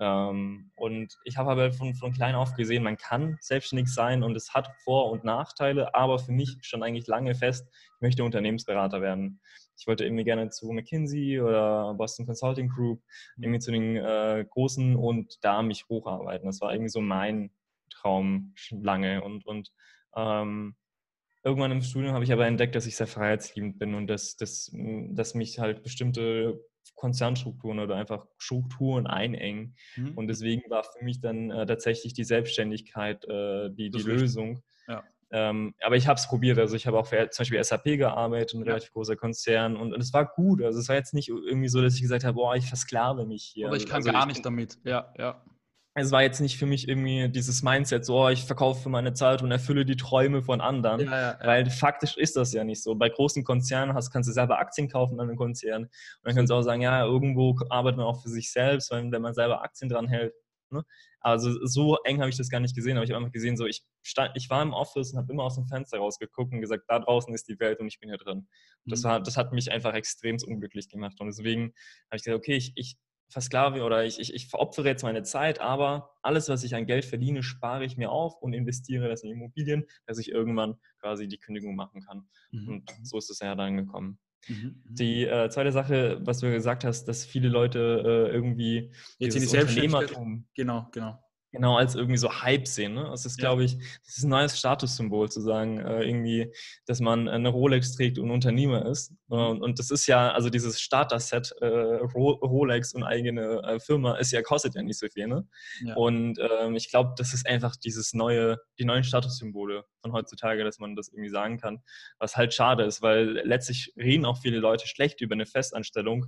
Ähm, 0.00 0.72
und 0.76 1.16
ich 1.24 1.36
habe 1.36 1.50
aber 1.50 1.72
von, 1.72 1.94
von 1.94 2.12
klein 2.12 2.34
auf 2.34 2.54
gesehen, 2.54 2.82
man 2.82 2.96
kann 2.96 3.36
selbstständig 3.40 3.88
sein 3.88 4.22
und 4.22 4.36
es 4.36 4.52
hat 4.52 4.68
Vor- 4.82 5.10
und 5.10 5.24
Nachteile, 5.24 5.94
aber 5.94 6.18
für 6.18 6.32
mich 6.32 6.56
stand 6.62 6.82
eigentlich 6.82 7.06
lange 7.06 7.34
fest, 7.34 7.68
ich 7.96 8.00
möchte 8.00 8.24
Unternehmensberater 8.24 9.00
werden. 9.00 9.40
Ich 9.76 9.86
wollte 9.86 10.04
irgendwie 10.04 10.24
gerne 10.24 10.50
zu 10.50 10.70
McKinsey 10.72 11.40
oder 11.40 11.94
Boston 11.94 12.26
Consulting 12.26 12.68
Group, 12.68 13.02
mhm. 13.36 13.44
irgendwie 13.44 13.60
zu 13.60 13.70
den 13.70 13.96
äh, 13.96 14.44
Großen 14.48 14.96
und 14.96 15.38
da 15.42 15.62
mich 15.62 15.88
hocharbeiten. 15.88 16.46
Das 16.46 16.60
war 16.60 16.72
irgendwie 16.72 16.90
so 16.90 17.00
mein 17.00 17.50
Traum 17.90 18.52
schon 18.54 18.82
lange. 18.82 19.22
Und, 19.22 19.46
und 19.46 19.72
ähm, 20.16 20.76
irgendwann 21.44 21.72
im 21.72 21.82
Studium 21.82 22.14
habe 22.14 22.24
ich 22.24 22.32
aber 22.32 22.46
entdeckt, 22.46 22.74
dass 22.74 22.86
ich 22.86 22.96
sehr 22.96 23.06
freiheitsliebend 23.06 23.78
bin 23.78 23.94
und 23.94 24.06
dass, 24.06 24.36
dass, 24.36 24.70
dass 24.72 25.34
mich 25.34 25.58
halt 25.58 25.82
bestimmte 25.82 26.60
Konzernstrukturen 26.94 27.78
oder 27.78 27.96
einfach 27.96 28.26
Strukturen 28.38 29.06
einengen. 29.06 29.76
Mhm. 29.96 30.12
Und 30.16 30.28
deswegen 30.28 30.62
war 30.70 30.84
für 30.84 31.04
mich 31.04 31.20
dann 31.20 31.50
äh, 31.50 31.66
tatsächlich 31.66 32.12
die 32.14 32.24
Selbstständigkeit 32.24 33.24
äh, 33.24 33.70
die, 33.70 33.90
die 33.90 34.02
Lösung. 34.02 34.62
Ja. 34.88 35.02
Ähm, 35.30 35.74
aber 35.82 35.96
ich 35.96 36.06
habe 36.06 36.18
es 36.18 36.28
probiert. 36.28 36.58
Also 36.58 36.76
ich 36.76 36.86
habe 36.86 36.98
auch 36.98 37.06
für 37.06 37.28
zum 37.30 37.42
Beispiel 37.42 37.62
SAP 37.62 37.84
gearbeitet, 37.96 38.54
ein 38.54 38.60
ja. 38.60 38.66
relativ 38.66 38.92
großer 38.92 39.16
Konzern. 39.16 39.76
Und, 39.76 39.92
und, 39.92 40.00
es 40.00 40.12
war 40.12 40.26
gut. 40.26 40.62
Also 40.62 40.78
es 40.78 40.88
war 40.88 40.96
jetzt 40.96 41.14
nicht 41.14 41.28
irgendwie 41.28 41.68
so, 41.68 41.82
dass 41.82 41.94
ich 41.94 42.02
gesagt 42.02 42.24
habe, 42.24 42.34
boah, 42.34 42.54
ich 42.54 42.66
versklave 42.66 43.26
mich 43.26 43.50
hier. 43.54 43.66
Aber 43.66 43.76
ich 43.76 43.86
kann 43.86 43.96
also 43.96 44.12
gar 44.12 44.22
ich, 44.22 44.34
nicht 44.34 44.46
damit. 44.46 44.78
Ja, 44.84 45.12
ja 45.18 45.42
es 45.96 46.10
war 46.10 46.22
jetzt 46.22 46.40
nicht 46.40 46.58
für 46.58 46.66
mich 46.66 46.88
irgendwie 46.88 47.28
dieses 47.28 47.62
Mindset, 47.62 48.04
so, 48.04 48.24
oh, 48.24 48.28
ich 48.28 48.44
verkaufe 48.44 48.88
meine 48.88 49.12
Zeit 49.12 49.42
und 49.42 49.52
erfülle 49.52 49.84
die 49.84 49.96
Träume 49.96 50.42
von 50.42 50.60
anderen. 50.60 51.00
Ja, 51.00 51.06
ja, 51.06 51.38
ja. 51.40 51.46
Weil 51.46 51.70
faktisch 51.70 52.16
ist 52.16 52.34
das 52.34 52.52
ja 52.52 52.64
nicht 52.64 52.82
so. 52.82 52.96
Bei 52.96 53.08
großen 53.08 53.44
Konzernen 53.44 53.94
hast, 53.94 54.10
kannst 54.10 54.28
du 54.28 54.32
selber 54.32 54.58
Aktien 54.58 54.88
kaufen 54.88 55.20
an 55.20 55.28
einem 55.28 55.36
Konzern. 55.36 55.84
Und 55.84 55.90
dann 56.24 56.34
kannst 56.34 56.50
du 56.50 56.56
auch 56.56 56.62
sagen, 56.62 56.82
ja, 56.82 57.04
irgendwo 57.04 57.56
arbeitet 57.70 57.98
man 57.98 58.06
auch 58.06 58.20
für 58.20 58.28
sich 58.28 58.50
selbst, 58.50 58.90
wenn, 58.90 59.12
wenn 59.12 59.22
man 59.22 59.34
selber 59.34 59.62
Aktien 59.62 59.88
dran 59.88 60.08
hält. 60.08 60.34
Ne? 60.70 60.82
Also 61.20 61.64
so 61.64 61.96
eng 62.04 62.20
habe 62.20 62.28
ich 62.28 62.36
das 62.36 62.50
gar 62.50 62.60
nicht 62.60 62.74
gesehen, 62.74 62.96
aber 62.96 63.04
ich 63.04 63.10
habe 63.10 63.18
einfach 63.18 63.32
gesehen, 63.32 63.56
so 63.56 63.64
ich 63.64 63.82
stand, 64.02 64.32
ich 64.34 64.50
war 64.50 64.62
im 64.62 64.72
Office 64.72 65.12
und 65.12 65.18
habe 65.18 65.32
immer 65.32 65.44
aus 65.44 65.54
dem 65.54 65.66
Fenster 65.68 65.98
rausgeguckt 65.98 66.52
und 66.52 66.60
gesagt, 66.60 66.84
da 66.88 66.98
draußen 66.98 67.32
ist 67.32 67.48
die 67.48 67.58
Welt 67.60 67.78
und 67.78 67.86
ich 67.86 68.00
bin 68.00 68.08
hier 68.08 68.18
drin. 68.18 68.48
Das, 68.84 69.04
mhm. 69.04 69.08
war, 69.08 69.22
das 69.22 69.36
hat 69.36 69.52
mich 69.52 69.70
einfach 69.70 69.94
extrem 69.94 70.36
unglücklich 70.44 70.88
gemacht. 70.88 71.20
Und 71.20 71.28
deswegen 71.28 71.72
habe 72.10 72.16
ich 72.16 72.24
gesagt, 72.24 72.36
okay, 72.36 72.56
ich, 72.56 72.72
ich 72.74 72.96
versklave 73.28 73.82
oder 73.82 74.04
ich, 74.04 74.20
ich, 74.20 74.32
ich 74.34 74.48
veropfere 74.48 74.88
jetzt 74.88 75.02
meine 75.02 75.22
Zeit, 75.22 75.60
aber 75.60 76.10
alles, 76.22 76.48
was 76.48 76.64
ich 76.64 76.74
an 76.74 76.86
Geld 76.86 77.04
verdiene, 77.04 77.42
spare 77.42 77.84
ich 77.84 77.96
mir 77.96 78.10
auf 78.10 78.40
und 78.40 78.52
investiere 78.52 79.08
das 79.08 79.22
in 79.22 79.30
Immobilien, 79.30 79.84
dass 80.06 80.18
ich 80.18 80.30
irgendwann 80.30 80.76
quasi 81.00 81.28
die 81.28 81.38
Kündigung 81.38 81.74
machen 81.74 82.02
kann. 82.02 82.28
Mhm. 82.52 82.68
Und 82.68 82.90
so 83.02 83.18
ist 83.18 83.30
es 83.30 83.40
ja 83.40 83.54
dann 83.54 83.76
gekommen. 83.76 84.18
Mhm. 84.48 84.54
mhm. 84.56 84.82
Die 84.84 85.24
äh, 85.24 85.48
zweite 85.48 85.72
Sache, 85.72 86.20
was 86.22 86.38
du 86.38 86.50
gesagt 86.50 86.84
hast, 86.84 87.06
dass 87.06 87.24
viele 87.24 87.48
Leute 87.48 88.28
äh, 88.30 88.34
irgendwie 88.34 88.92
jetzt 89.18 89.34
in 89.34 89.42
die 89.42 89.48
Selbstständigkeit. 89.48 90.16
Genau, 90.54 90.88
genau 90.92 91.18
genau 91.54 91.76
als 91.76 91.94
irgendwie 91.94 92.18
so 92.18 92.42
Hype 92.42 92.66
sehen. 92.66 92.94
Ne? 92.94 93.04
Das 93.04 93.24
ist, 93.24 93.38
ja. 93.40 93.48
glaube 93.48 93.64
ich, 93.64 93.78
das 94.04 94.18
ist 94.18 94.24
ein 94.24 94.30
neues 94.30 94.58
Statussymbol 94.58 95.30
zu 95.30 95.40
sagen, 95.40 95.78
äh, 95.78 96.02
irgendwie, 96.02 96.52
dass 96.86 97.00
man 97.00 97.28
eine 97.28 97.48
Rolex 97.48 97.94
trägt 97.94 98.18
und 98.18 98.30
Unternehmer 98.30 98.84
ist. 98.86 99.12
Mhm. 99.28 99.38
Und, 99.38 99.62
und 99.62 99.78
das 99.78 99.90
ist 99.90 100.06
ja, 100.06 100.32
also 100.32 100.50
dieses 100.50 100.80
Starter-Set, 100.80 101.54
äh, 101.60 101.66
Rolex 101.66 102.92
und 102.92 103.04
eigene 103.04 103.62
äh, 103.62 103.80
Firma, 103.80 104.16
ist 104.16 104.32
ja, 104.32 104.42
kostet 104.42 104.74
ja 104.74 104.82
nicht 104.82 104.98
so 104.98 105.06
viel. 105.08 105.28
Ne? 105.28 105.46
Ja. 105.84 105.94
Und 105.94 106.38
ähm, 106.38 106.74
ich 106.74 106.90
glaube, 106.90 107.14
das 107.16 107.32
ist 107.32 107.46
einfach 107.46 107.76
dieses 107.76 108.12
neue, 108.12 108.58
die 108.78 108.84
neuen 108.84 109.04
Statussymbole 109.04 109.84
von 110.02 110.12
heutzutage, 110.12 110.64
dass 110.64 110.78
man 110.78 110.96
das 110.96 111.08
irgendwie 111.08 111.30
sagen 111.30 111.58
kann. 111.58 111.82
Was 112.18 112.36
halt 112.36 112.52
schade 112.52 112.82
ist, 112.82 113.00
weil 113.00 113.40
letztlich 113.44 113.92
reden 113.96 114.26
auch 114.26 114.38
viele 114.38 114.58
Leute 114.58 114.88
schlecht 114.88 115.20
über 115.20 115.34
eine 115.34 115.46
Festanstellung. 115.46 116.26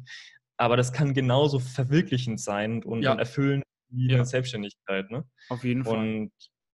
Aber 0.57 0.77
das 0.77 0.93
kann 0.93 1.13
genauso 1.13 1.59
verwirklichend 1.59 2.41
sein 2.41 2.83
und, 2.83 3.03
ja. 3.03 3.13
und 3.13 3.19
erfüllen 3.19 3.63
wie 3.89 4.11
ja. 4.11 4.25
Selbstständigkeit. 4.25 5.11
Ne? 5.11 5.29
Auf 5.49 5.65
jeden 5.65 5.85
Fall. 5.85 5.99
Und 5.99 6.33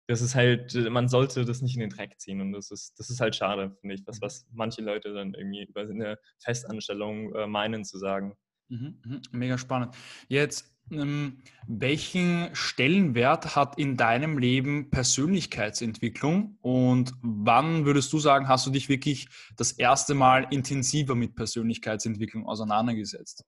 das 0.09 0.21
ist 0.21 0.35
halt, 0.35 0.75
man 0.91 1.09
sollte 1.09 1.45
das 1.45 1.63
nicht 1.63 1.75
in 1.75 1.81
den 1.81 1.91
Dreck 1.91 2.19
ziehen 2.19 2.41
und 2.41 2.53
das 2.53 2.71
ist, 2.71 2.99
das 2.99 3.11
ist 3.11 3.21
halt 3.21 3.35
schade, 3.35 3.77
finde 3.81 3.97
ich, 3.97 4.05
das, 4.05 4.21
mhm. 4.21 4.25
was 4.25 4.47
manche 4.53 4.83
Leute 4.83 5.13
dann 5.13 5.35
irgendwie 5.35 5.65
über 5.65 5.83
eine 5.83 6.19
Festanstellung 6.39 7.35
äh, 7.35 7.47
meinen 7.47 7.85
zu 7.85 7.99
sagen. 7.99 8.35
Mhm, 8.69 9.01
mhm, 9.05 9.23
mega 9.33 9.59
spannend. 9.59 9.95
Jetzt, 10.29 10.73
ähm, 10.93 11.39
welchen 11.67 12.55
Stellenwert 12.55 13.57
hat 13.57 13.79
in 13.79 13.97
deinem 13.97 14.39
Leben 14.39 14.91
Persönlichkeitsentwicklung 14.91 16.59
und 16.61 17.13
wann 17.23 17.85
würdest 17.85 18.13
du 18.13 18.21
sagen, 18.21 18.49
hast 18.49 18.67
du 18.67 18.71
dich 18.71 18.89
wirklich 18.89 19.29
das 19.57 19.73
erste 19.73 20.15
Mal 20.15 20.47
intensiver 20.51 21.17
mit 21.17 21.35
Persönlichkeitsentwicklung 21.35 22.47
auseinandergesetzt? 22.47 23.45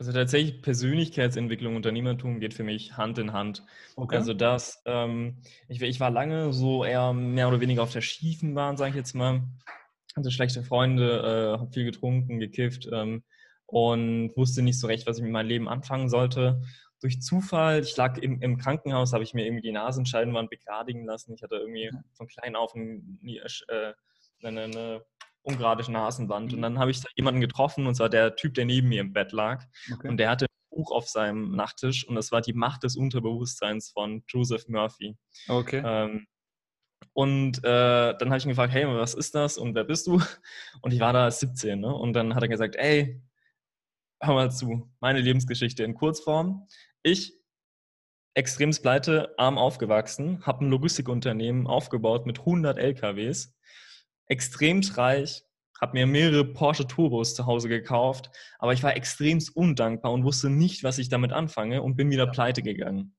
Also 0.00 0.12
tatsächlich 0.12 0.62
Persönlichkeitsentwicklung, 0.62 1.76
Unternehmertum 1.76 2.40
geht 2.40 2.54
für 2.54 2.64
mich 2.64 2.96
Hand 2.96 3.18
in 3.18 3.34
Hand. 3.34 3.66
Okay. 3.96 4.16
Also 4.16 4.32
das, 4.32 4.82
ähm, 4.86 5.36
ich, 5.68 5.82
ich, 5.82 6.00
war 6.00 6.10
lange 6.10 6.54
so 6.54 6.86
eher 6.86 7.12
mehr 7.12 7.48
oder 7.48 7.60
weniger 7.60 7.82
auf 7.82 7.92
der 7.92 8.00
schiefen 8.00 8.54
Bahn, 8.54 8.78
sage 8.78 8.92
ich 8.92 8.96
jetzt 8.96 9.12
mal. 9.12 9.42
Hatte 10.16 10.30
schlechte 10.30 10.62
Freunde, 10.62 11.18
äh, 11.18 11.60
habe 11.60 11.70
viel 11.70 11.84
getrunken, 11.84 12.40
gekifft 12.40 12.88
ähm, 12.90 13.24
und 13.66 14.34
wusste 14.38 14.62
nicht 14.62 14.80
so 14.80 14.86
recht, 14.86 15.06
was 15.06 15.18
ich 15.18 15.22
mit 15.22 15.32
meinem 15.32 15.48
Leben 15.48 15.68
anfangen 15.68 16.08
sollte. 16.08 16.62
Durch 17.02 17.20
Zufall, 17.20 17.80
ich 17.80 17.94
lag 17.94 18.16
im, 18.16 18.40
im 18.40 18.56
Krankenhaus, 18.56 19.12
habe 19.12 19.22
ich 19.22 19.34
mir 19.34 19.44
irgendwie 19.44 19.68
die 19.68 19.72
Nasenscheidenwand 19.72 20.48
begradigen 20.48 21.04
lassen. 21.04 21.34
Ich 21.34 21.42
hatte 21.42 21.56
irgendwie 21.56 21.90
von 22.14 22.26
klein 22.26 22.56
auf 22.56 22.74
ein, 22.74 23.20
äh, 23.22 23.92
eine, 24.42 24.62
eine 24.62 25.02
ungerade 25.42 25.90
Nasenwand. 25.90 26.52
Und 26.52 26.58
mhm. 26.58 26.62
dann 26.62 26.78
habe 26.78 26.90
ich 26.90 27.00
da 27.00 27.08
jemanden 27.16 27.40
getroffen, 27.40 27.86
und 27.86 27.94
zwar 27.94 28.08
der 28.08 28.36
Typ, 28.36 28.54
der 28.54 28.64
neben 28.64 28.88
mir 28.88 29.00
im 29.00 29.12
Bett 29.12 29.32
lag. 29.32 29.64
Okay. 29.92 30.08
Und 30.08 30.16
der 30.18 30.30
hatte 30.30 30.46
ein 30.46 30.76
Buch 30.76 30.90
auf 30.92 31.08
seinem 31.08 31.52
Nachttisch 31.52 32.06
und 32.06 32.14
das 32.14 32.32
war 32.32 32.40
Die 32.40 32.52
Macht 32.52 32.84
des 32.84 32.96
Unterbewusstseins 32.96 33.90
von 33.90 34.22
Joseph 34.28 34.68
Murphy. 34.68 35.16
Okay. 35.48 35.82
Ähm, 35.84 36.26
und 37.12 37.58
äh, 37.58 38.14
dann 38.16 38.28
habe 38.28 38.38
ich 38.38 38.44
ihn 38.44 38.50
gefragt, 38.50 38.72
hey, 38.72 38.86
was 38.86 39.14
ist 39.14 39.34
das 39.34 39.58
und 39.58 39.74
wer 39.74 39.84
bist 39.84 40.06
du? 40.06 40.20
Und 40.82 40.92
ich 40.92 41.00
war 41.00 41.12
da 41.12 41.30
17, 41.30 41.80
ne? 41.80 41.94
Und 41.94 42.12
dann 42.12 42.34
hat 42.34 42.42
er 42.42 42.48
gesagt, 42.48 42.76
ey, 42.76 43.20
hör 44.20 44.34
mal 44.34 44.50
zu, 44.50 44.90
meine 45.00 45.20
Lebensgeschichte 45.20 45.82
in 45.82 45.94
Kurzform. 45.94 46.68
Ich, 47.02 47.34
extrem 48.34 48.70
pleite, 48.70 49.34
arm 49.38 49.58
aufgewachsen, 49.58 50.44
habe 50.46 50.64
ein 50.64 50.70
Logistikunternehmen 50.70 51.66
aufgebaut 51.66 52.26
mit 52.26 52.40
100 52.40 52.78
LKWs 52.78 53.54
extrem 54.30 54.80
reich, 54.94 55.44
habe 55.80 55.94
mir 55.94 56.06
mehrere 56.06 56.44
Porsche 56.44 56.86
Turbos 56.86 57.34
zu 57.34 57.46
Hause 57.46 57.68
gekauft, 57.68 58.30
aber 58.58 58.72
ich 58.72 58.82
war 58.82 58.96
extremst 58.96 59.54
undankbar 59.56 60.12
und 60.12 60.24
wusste 60.24 60.50
nicht, 60.50 60.84
was 60.84 60.98
ich 60.98 61.08
damit 61.08 61.32
anfange 61.32 61.82
und 61.82 61.96
bin 61.96 62.10
wieder 62.10 62.26
pleite 62.26 62.62
gegangen. 62.62 63.14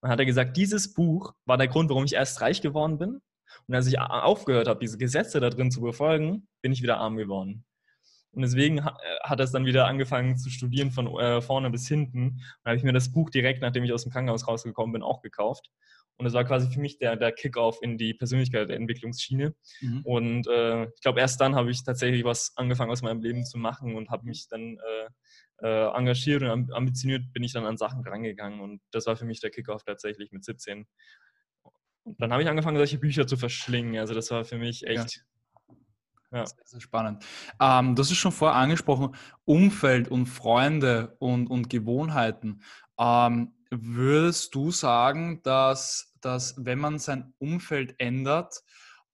Und 0.00 0.10
hat 0.10 0.18
er 0.18 0.26
gesagt, 0.26 0.56
dieses 0.56 0.94
Buch 0.94 1.34
war 1.44 1.58
der 1.58 1.68
Grund, 1.68 1.90
warum 1.90 2.04
ich 2.04 2.14
erst 2.14 2.40
reich 2.40 2.60
geworden 2.60 2.98
bin. 2.98 3.20
Und 3.68 3.74
als 3.74 3.86
ich 3.86 3.98
aufgehört 4.00 4.68
habe, 4.68 4.80
diese 4.80 4.98
Gesetze 4.98 5.38
da 5.38 5.50
drin 5.50 5.70
zu 5.70 5.80
befolgen, 5.80 6.48
bin 6.62 6.72
ich 6.72 6.82
wieder 6.82 6.98
arm 6.98 7.16
geworden. 7.16 7.64
Und 8.32 8.42
deswegen 8.42 8.78
äh, 8.78 8.90
hat 9.22 9.40
er 9.40 9.44
es 9.44 9.52
dann 9.52 9.66
wieder 9.66 9.86
angefangen 9.86 10.36
zu 10.38 10.48
studieren 10.50 10.90
von 10.90 11.06
äh, 11.18 11.42
vorne 11.42 11.70
bis 11.70 11.86
hinten. 11.86 12.28
Und 12.28 12.64
habe 12.64 12.76
ich 12.76 12.82
mir 12.82 12.92
das 12.92 13.12
Buch 13.12 13.30
direkt, 13.30 13.60
nachdem 13.60 13.84
ich 13.84 13.92
aus 13.92 14.04
dem 14.04 14.12
Krankenhaus 14.12 14.48
rausgekommen 14.48 14.92
bin, 14.92 15.02
auch 15.02 15.20
gekauft. 15.20 15.70
Und 16.22 16.26
das 16.26 16.34
war 16.34 16.44
quasi 16.44 16.70
für 16.70 16.78
mich 16.78 16.98
der, 16.98 17.16
der 17.16 17.32
Kickoff 17.32 17.80
in 17.82 17.98
die 17.98 18.14
Persönlichkeitsentwicklungsschiene. 18.14 19.56
Mhm. 19.80 20.02
Und 20.04 20.46
äh, 20.46 20.84
ich 20.84 21.00
glaube, 21.00 21.18
erst 21.18 21.40
dann 21.40 21.56
habe 21.56 21.68
ich 21.72 21.82
tatsächlich 21.82 22.22
was 22.22 22.52
angefangen 22.54 22.92
aus 22.92 23.02
meinem 23.02 23.20
Leben 23.20 23.44
zu 23.44 23.58
machen 23.58 23.96
und 23.96 24.08
habe 24.10 24.24
mich 24.26 24.46
dann 24.46 24.78
äh, 24.78 25.66
äh, 25.66 25.96
engagiert 25.96 26.44
und 26.44 26.72
ambitioniert 26.72 27.32
bin 27.32 27.42
ich 27.42 27.52
dann 27.52 27.66
an 27.66 27.76
Sachen 27.76 28.06
rangegangen. 28.06 28.60
Und 28.60 28.80
das 28.92 29.06
war 29.06 29.16
für 29.16 29.24
mich 29.24 29.40
der 29.40 29.50
Kickoff 29.50 29.82
tatsächlich 29.82 30.30
mit 30.30 30.44
17. 30.44 30.86
Und 32.04 32.20
dann 32.20 32.32
habe 32.32 32.44
ich 32.44 32.48
angefangen, 32.48 32.76
solche 32.76 32.98
Bücher 32.98 33.26
zu 33.26 33.36
verschlingen. 33.36 33.98
Also 33.98 34.14
das 34.14 34.30
war 34.30 34.44
für 34.44 34.58
mich 34.58 34.86
echt. 34.86 35.16
Ja. 35.16 35.22
Ja. 36.30 36.46
Sehr, 36.46 36.64
sehr 36.64 36.80
spannend. 36.80 37.26
Ähm, 37.60 37.94
das 37.94 38.10
ist 38.10 38.16
schon 38.16 38.32
vorher 38.32 38.56
angesprochen, 38.56 39.14
Umfeld 39.44 40.08
und 40.08 40.26
Freunde 40.26 41.16
und, 41.18 41.48
und 41.48 41.68
Gewohnheiten. 41.68 42.62
Ähm, 42.98 43.52
würdest 43.80 44.54
du 44.54 44.70
sagen, 44.70 45.40
dass, 45.42 46.14
dass 46.20 46.54
wenn 46.58 46.78
man 46.78 46.98
sein 46.98 47.32
Umfeld 47.38 47.94
ändert, 47.98 48.62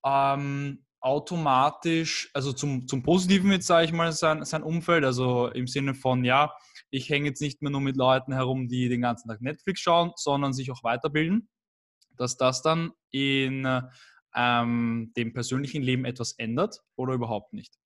ähm, 0.05 0.85
automatisch, 1.01 2.29
also 2.33 2.51
zum, 2.51 2.87
zum 2.87 3.03
Positiven 3.03 3.51
jetzt 3.51 3.67
sage 3.67 3.85
ich 3.85 3.93
mal, 3.93 4.11
sein, 4.11 4.43
sein 4.43 4.63
Umfeld, 4.63 5.05
also 5.05 5.47
im 5.47 5.67
Sinne 5.67 5.93
von, 5.95 6.25
ja, 6.25 6.53
ich 6.89 7.09
hänge 7.09 7.27
jetzt 7.27 7.41
nicht 7.41 7.61
mehr 7.61 7.71
nur 7.71 7.81
mit 7.81 7.95
Leuten 7.95 8.33
herum, 8.33 8.67
die 8.67 8.89
den 8.89 9.01
ganzen 9.01 9.29
Tag 9.29 9.41
Netflix 9.41 9.79
schauen, 9.79 10.11
sondern 10.15 10.53
sich 10.53 10.71
auch 10.71 10.83
weiterbilden, 10.83 11.47
dass 12.17 12.35
das 12.35 12.61
dann 12.61 12.91
in 13.11 13.67
ähm, 14.35 15.13
dem 15.15 15.33
persönlichen 15.33 15.81
Leben 15.81 16.05
etwas 16.05 16.33
ändert 16.33 16.81
oder 16.95 17.13
überhaupt 17.13 17.53
nicht? 17.53 17.78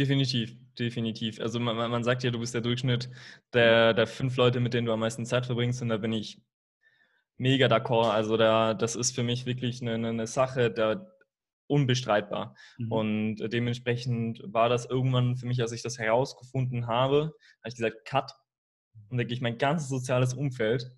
Definitiv, 0.00 0.56
definitiv. 0.78 1.40
Also 1.40 1.60
man, 1.60 1.76
man 1.76 2.04
sagt 2.04 2.22
ja, 2.22 2.30
du 2.30 2.40
bist 2.40 2.54
der 2.54 2.62
Durchschnitt 2.62 3.10
der, 3.52 3.92
der 3.92 4.06
fünf 4.06 4.34
Leute, 4.38 4.58
mit 4.58 4.72
denen 4.72 4.86
du 4.86 4.94
am 4.94 5.00
meisten 5.00 5.26
Zeit 5.26 5.44
verbringst 5.44 5.82
und 5.82 5.90
da 5.90 5.98
bin 5.98 6.14
ich 6.14 6.40
mega 7.36 7.66
d'accord. 7.66 8.08
Also 8.08 8.38
da, 8.38 8.72
das 8.72 8.96
ist 8.96 9.14
für 9.14 9.22
mich 9.22 9.44
wirklich 9.44 9.82
eine, 9.82 10.08
eine 10.08 10.26
Sache, 10.26 10.70
da 10.70 11.06
unbestreitbar. 11.66 12.56
Mhm. 12.78 12.92
Und 12.92 13.36
dementsprechend 13.52 14.40
war 14.42 14.70
das 14.70 14.86
irgendwann 14.86 15.36
für 15.36 15.46
mich, 15.46 15.60
als 15.60 15.72
ich 15.72 15.82
das 15.82 15.98
herausgefunden 15.98 16.86
habe, 16.86 17.34
habe 17.58 17.68
ich 17.68 17.74
gesagt, 17.74 18.06
cut. 18.06 18.32
Und 19.10 19.18
wirklich 19.18 19.42
mein 19.42 19.58
ganzes 19.58 19.90
soziales 19.90 20.32
Umfeld 20.32 20.96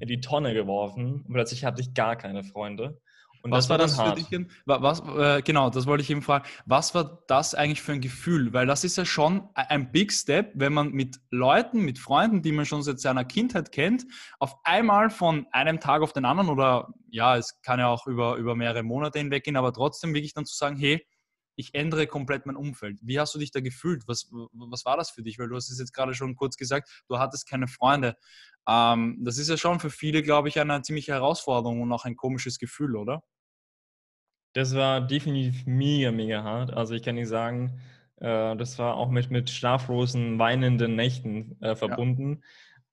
in 0.00 0.08
die 0.08 0.20
Tonne 0.20 0.52
geworfen. 0.52 1.22
Und 1.22 1.32
plötzlich 1.32 1.64
hatte 1.64 1.80
ich 1.80 1.94
gar 1.94 2.16
keine 2.16 2.44
Freunde. 2.44 3.00
Und 3.44 3.50
was 3.50 3.64
das 3.66 3.70
war 3.70 3.78
das 3.78 3.98
hart. 3.98 4.18
für 4.18 4.38
dich? 4.38 4.48
Was, 4.64 5.00
äh, 5.00 5.42
genau, 5.42 5.68
das 5.68 5.84
wollte 5.84 6.02
ich 6.02 6.08
eben 6.08 6.22
fragen. 6.22 6.46
Was 6.64 6.94
war 6.94 7.22
das 7.26 7.54
eigentlich 7.54 7.82
für 7.82 7.92
ein 7.92 8.00
Gefühl? 8.00 8.54
Weil 8.54 8.66
das 8.66 8.84
ist 8.84 8.96
ja 8.96 9.04
schon 9.04 9.50
e-, 9.54 9.60
ein 9.68 9.92
Big 9.92 10.14
Step, 10.14 10.52
wenn 10.54 10.72
man 10.72 10.92
mit 10.92 11.20
Leuten, 11.30 11.80
mit 11.80 11.98
Freunden, 11.98 12.40
die 12.40 12.52
man 12.52 12.64
schon 12.64 12.82
seit 12.82 13.00
seiner 13.00 13.26
Kindheit 13.26 13.70
kennt, 13.70 14.06
auf 14.38 14.56
einmal 14.64 15.10
von 15.10 15.46
einem 15.52 15.78
Tag 15.78 16.00
auf 16.00 16.14
den 16.14 16.24
anderen 16.24 16.48
oder 16.48 16.88
ja, 17.10 17.36
es 17.36 17.60
kann 17.60 17.78
ja 17.78 17.88
auch 17.88 18.06
über, 18.06 18.36
über 18.36 18.54
mehrere 18.54 18.82
Monate 18.82 19.18
hinweggehen, 19.18 19.58
aber 19.58 19.74
trotzdem 19.74 20.14
wirklich 20.14 20.32
dann 20.32 20.46
zu 20.46 20.56
sagen, 20.56 20.78
hey, 20.78 21.06
ich 21.56 21.74
ändere 21.74 22.06
komplett 22.06 22.46
mein 22.46 22.56
Umfeld. 22.56 22.98
Wie 23.02 23.20
hast 23.20 23.34
du 23.34 23.38
dich 23.38 23.50
da 23.50 23.60
gefühlt? 23.60 24.08
Was, 24.08 24.30
was 24.52 24.86
war 24.86 24.96
das 24.96 25.10
für 25.10 25.22
dich? 25.22 25.38
Weil 25.38 25.48
du 25.48 25.56
hast 25.56 25.70
es 25.70 25.78
jetzt 25.78 25.92
gerade 25.92 26.14
schon 26.14 26.34
kurz 26.34 26.56
gesagt, 26.56 27.04
du 27.08 27.18
hattest 27.18 27.46
keine 27.46 27.68
Freunde. 27.68 28.16
Ähm, 28.66 29.18
das 29.22 29.36
ist 29.36 29.50
ja 29.50 29.58
schon 29.58 29.80
für 29.80 29.90
viele, 29.90 30.22
glaube 30.22 30.48
ich, 30.48 30.58
eine 30.58 30.80
ziemliche 30.80 31.12
Herausforderung 31.12 31.82
und 31.82 31.92
auch 31.92 32.06
ein 32.06 32.16
komisches 32.16 32.58
Gefühl, 32.58 32.96
oder? 32.96 33.22
Das 34.54 34.74
war 34.74 35.00
definitiv 35.00 35.66
mega, 35.66 36.10
mega 36.12 36.42
hart. 36.42 36.72
Also 36.72 36.94
ich 36.94 37.02
kann 37.02 37.16
nicht 37.16 37.28
sagen, 37.28 37.80
äh, 38.20 38.56
das 38.56 38.78
war 38.78 38.96
auch 38.96 39.10
mit, 39.10 39.30
mit 39.30 39.50
schlaflosen, 39.50 40.38
weinenden 40.38 40.94
Nächten 40.94 41.60
äh, 41.60 41.74
verbunden. 41.74 42.42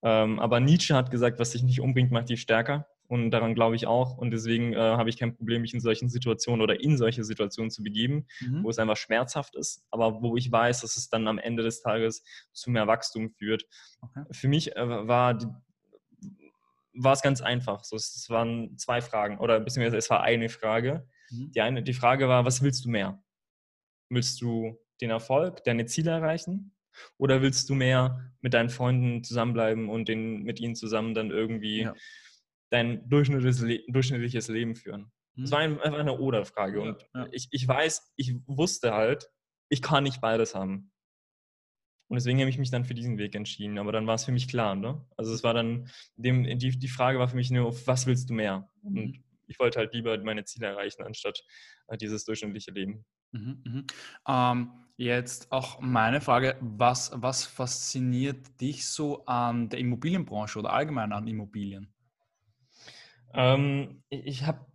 Ja. 0.03 0.23
Ähm, 0.23 0.39
aber 0.39 0.59
Nietzsche 0.59 0.95
hat 0.95 1.11
gesagt, 1.11 1.39
was 1.39 1.51
dich 1.51 1.63
nicht 1.63 1.79
umbringt, 1.79 2.11
macht 2.11 2.29
dich 2.29 2.41
stärker. 2.41 2.87
Und 3.07 3.29
daran 3.31 3.53
glaube 3.53 3.75
ich 3.75 3.85
auch. 3.85 4.17
Und 4.17 4.31
deswegen 4.31 4.73
äh, 4.73 4.77
habe 4.77 5.09
ich 5.09 5.17
kein 5.17 5.35
Problem, 5.35 5.61
mich 5.61 5.73
in 5.73 5.81
solchen 5.81 6.09
Situationen 6.09 6.61
oder 6.61 6.81
in 6.81 6.97
solche 6.97 7.23
Situationen 7.23 7.69
zu 7.69 7.83
begeben, 7.83 8.25
mhm. 8.39 8.63
wo 8.63 8.69
es 8.69 8.79
einfach 8.79 8.97
schmerzhaft 8.97 9.55
ist, 9.55 9.83
aber 9.91 10.21
wo 10.21 10.37
ich 10.37 10.51
weiß, 10.51 10.81
dass 10.81 10.95
es 10.95 11.09
dann 11.09 11.27
am 11.27 11.37
Ende 11.37 11.61
des 11.61 11.81
Tages 11.81 12.23
zu 12.53 12.71
mehr 12.71 12.87
Wachstum 12.87 13.29
führt. 13.29 13.65
Okay. 14.01 14.23
Für 14.31 14.47
mich 14.47 14.75
äh, 14.75 15.07
war 15.07 15.35
die, 15.35 15.47
war 16.93 17.13
es 17.13 17.21
ganz 17.21 17.41
einfach. 17.41 17.83
So, 17.83 17.97
es 17.97 18.27
waren 18.29 18.77
zwei 18.77 19.01
Fragen 19.01 19.37
oder 19.37 19.59
beziehungsweise 19.59 19.97
es 19.97 20.09
war 20.09 20.23
eine 20.23 20.49
Frage. 20.49 21.05
Mhm. 21.31 21.51
Die, 21.51 21.61
eine, 21.61 21.83
die 21.83 21.93
Frage 21.93 22.27
war, 22.27 22.45
was 22.45 22.61
willst 22.61 22.85
du 22.85 22.89
mehr? 22.89 23.23
Willst 24.09 24.41
du 24.41 24.77
den 24.99 25.09
Erfolg, 25.09 25.63
deine 25.63 25.85
Ziele 25.85 26.11
erreichen? 26.11 26.75
Oder 27.17 27.41
willst 27.41 27.69
du 27.69 27.75
mehr 27.75 28.31
mit 28.41 28.53
deinen 28.53 28.69
Freunden 28.69 29.23
zusammenbleiben 29.23 29.89
und 29.89 30.09
den, 30.09 30.43
mit 30.43 30.59
ihnen 30.59 30.75
zusammen 30.75 31.13
dann 31.13 31.31
irgendwie 31.31 31.83
ja. 31.83 31.93
dein 32.69 33.07
durchschnittliches, 33.09 33.61
Le 33.61 33.79
durchschnittliches 33.87 34.49
Leben 34.49 34.75
führen? 34.75 35.11
Mhm. 35.35 35.41
Das 35.41 35.51
war 35.51 35.59
einfach 35.59 35.93
eine 35.93 36.19
Oder-Frage. 36.19 36.79
Ja, 36.79 36.89
und 36.89 37.09
ja. 37.13 37.27
Ich, 37.31 37.47
ich 37.51 37.67
weiß, 37.67 38.13
ich 38.17 38.35
wusste 38.45 38.93
halt, 38.93 39.29
ich 39.69 39.81
kann 39.81 40.03
nicht 40.03 40.19
beides 40.19 40.53
haben. 40.53 40.91
Und 42.09 42.15
deswegen 42.15 42.39
habe 42.41 42.49
ich 42.49 42.57
mich 42.57 42.71
dann 42.71 42.83
für 42.83 42.93
diesen 42.93 43.17
Weg 43.17 43.35
entschieden. 43.35 43.77
Aber 43.77 43.93
dann 43.93 44.05
war 44.05 44.15
es 44.15 44.25
für 44.25 44.33
mich 44.33 44.49
klar. 44.49 44.75
Ne? 44.75 45.01
Also 45.15 45.33
es 45.33 45.45
war 45.45 45.53
dann, 45.53 45.89
dem, 46.17 46.43
die, 46.59 46.77
die 46.77 46.87
Frage 46.89 47.19
war 47.19 47.29
für 47.29 47.37
mich 47.37 47.51
nur, 47.51 47.73
was 47.87 48.05
willst 48.05 48.29
du 48.29 48.33
mehr? 48.33 48.69
Und 48.83 48.93
mhm 48.93 49.23
ich 49.47 49.59
wollte 49.59 49.79
halt 49.79 49.93
lieber 49.93 50.17
meine 50.23 50.43
Ziele 50.45 50.67
erreichen, 50.67 51.03
anstatt 51.03 51.43
äh, 51.87 51.97
dieses 51.97 52.25
durchschnittliche 52.25 52.71
Leben. 52.71 53.05
Mhm, 53.31 53.61
mhm. 53.65 53.87
Ähm, 54.27 54.71
jetzt 54.97 55.51
auch 55.51 55.79
meine 55.79 56.21
Frage, 56.21 56.57
was, 56.61 57.11
was 57.15 57.45
fasziniert 57.45 58.59
dich 58.59 58.87
so 58.87 59.25
an 59.25 59.69
der 59.69 59.79
Immobilienbranche 59.79 60.59
oder 60.59 60.73
allgemein 60.73 61.11
an 61.11 61.27
Immobilien? 61.27 61.93
Ähm, 63.33 64.03
ich 64.09 64.45
habe 64.45 64.65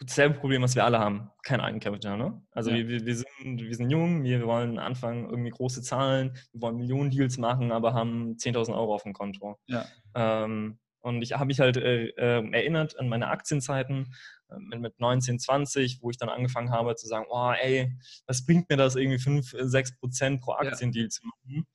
dasselbe 0.00 0.38
Problem, 0.38 0.62
was 0.62 0.74
wir 0.74 0.84
alle 0.84 0.98
haben, 0.98 1.30
kein 1.42 1.60
Eigenkapital. 1.60 2.16
Ne? 2.16 2.42
Also 2.52 2.70
ja. 2.70 2.88
wir, 2.88 3.04
wir, 3.04 3.16
sind, 3.16 3.60
wir 3.60 3.74
sind 3.74 3.90
jung, 3.90 4.24
wir 4.24 4.46
wollen 4.46 4.78
anfangen, 4.78 5.28
irgendwie 5.28 5.50
große 5.50 5.82
Zahlen, 5.82 6.36
wir 6.52 6.62
wollen 6.62 6.76
Millionen 6.76 7.10
Deals 7.10 7.38
machen, 7.38 7.70
aber 7.72 7.94
haben 7.94 8.36
10.000 8.36 8.74
Euro 8.74 8.94
auf 8.94 9.02
dem 9.02 9.12
Konto. 9.12 9.58
Ja. 9.66 9.84
Ähm, 10.14 10.78
und 11.02 11.22
ich 11.22 11.32
habe 11.32 11.46
mich 11.46 11.60
halt 11.60 11.76
äh, 11.76 12.08
äh, 12.08 12.50
erinnert 12.52 12.98
an 12.98 13.08
meine 13.08 13.28
Aktienzeiten 13.28 14.14
äh, 14.50 14.58
mit, 14.58 14.80
mit 14.80 15.00
19, 15.00 15.38
20, 15.38 15.98
wo 16.02 16.10
ich 16.10 16.18
dann 16.18 16.28
angefangen 16.28 16.70
habe 16.70 16.94
zu 16.94 17.06
sagen, 17.06 17.26
oh 17.30 17.52
ey, 17.52 17.96
was 18.26 18.44
bringt 18.44 18.68
mir 18.68 18.76
das 18.76 18.96
irgendwie 18.96 19.18
5, 19.18 19.54
6 19.58 19.98
Prozent 19.98 20.40
pro 20.40 20.52
Aktiendeal 20.52 21.04
ja. 21.04 21.10
zu 21.10 21.26
machen? 21.26 21.66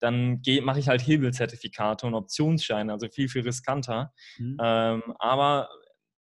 Dann 0.00 0.42
mache 0.64 0.80
ich 0.80 0.88
halt 0.88 1.06
Hebelzertifikate 1.06 2.06
und 2.06 2.14
Optionsscheine, 2.14 2.92
also 2.92 3.08
viel, 3.08 3.28
viel 3.28 3.42
riskanter. 3.42 4.12
Mhm. 4.36 4.58
Ähm, 4.60 5.02
aber 5.18 5.70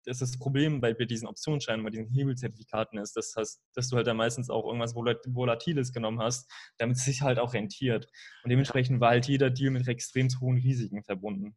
das, 0.04 0.20
ist 0.20 0.34
das 0.34 0.38
Problem 0.38 0.80
bei, 0.80 0.94
bei 0.94 1.04
diesen 1.04 1.26
Optionsscheinen, 1.26 1.84
bei 1.84 1.90
diesen 1.90 2.08
Hebelzertifikaten 2.08 2.98
ist, 2.98 3.16
dass, 3.16 3.34
dass 3.74 3.88
du 3.88 3.96
halt 3.96 4.06
dann 4.06 4.16
meistens 4.16 4.50
auch 4.50 4.66
irgendwas 4.66 4.94
Volatiles 4.94 5.92
genommen 5.92 6.20
hast, 6.20 6.50
damit 6.78 6.96
es 6.96 7.04
sich 7.04 7.22
halt 7.22 7.38
auch 7.38 7.54
rentiert. 7.54 8.06
Und 8.44 8.50
dementsprechend 8.50 9.00
war 9.00 9.10
halt 9.10 9.26
jeder 9.26 9.50
Deal 9.50 9.70
mit 9.70 9.88
extrem 9.88 10.28
hohen 10.40 10.58
Risiken 10.58 11.02
verbunden. 11.02 11.56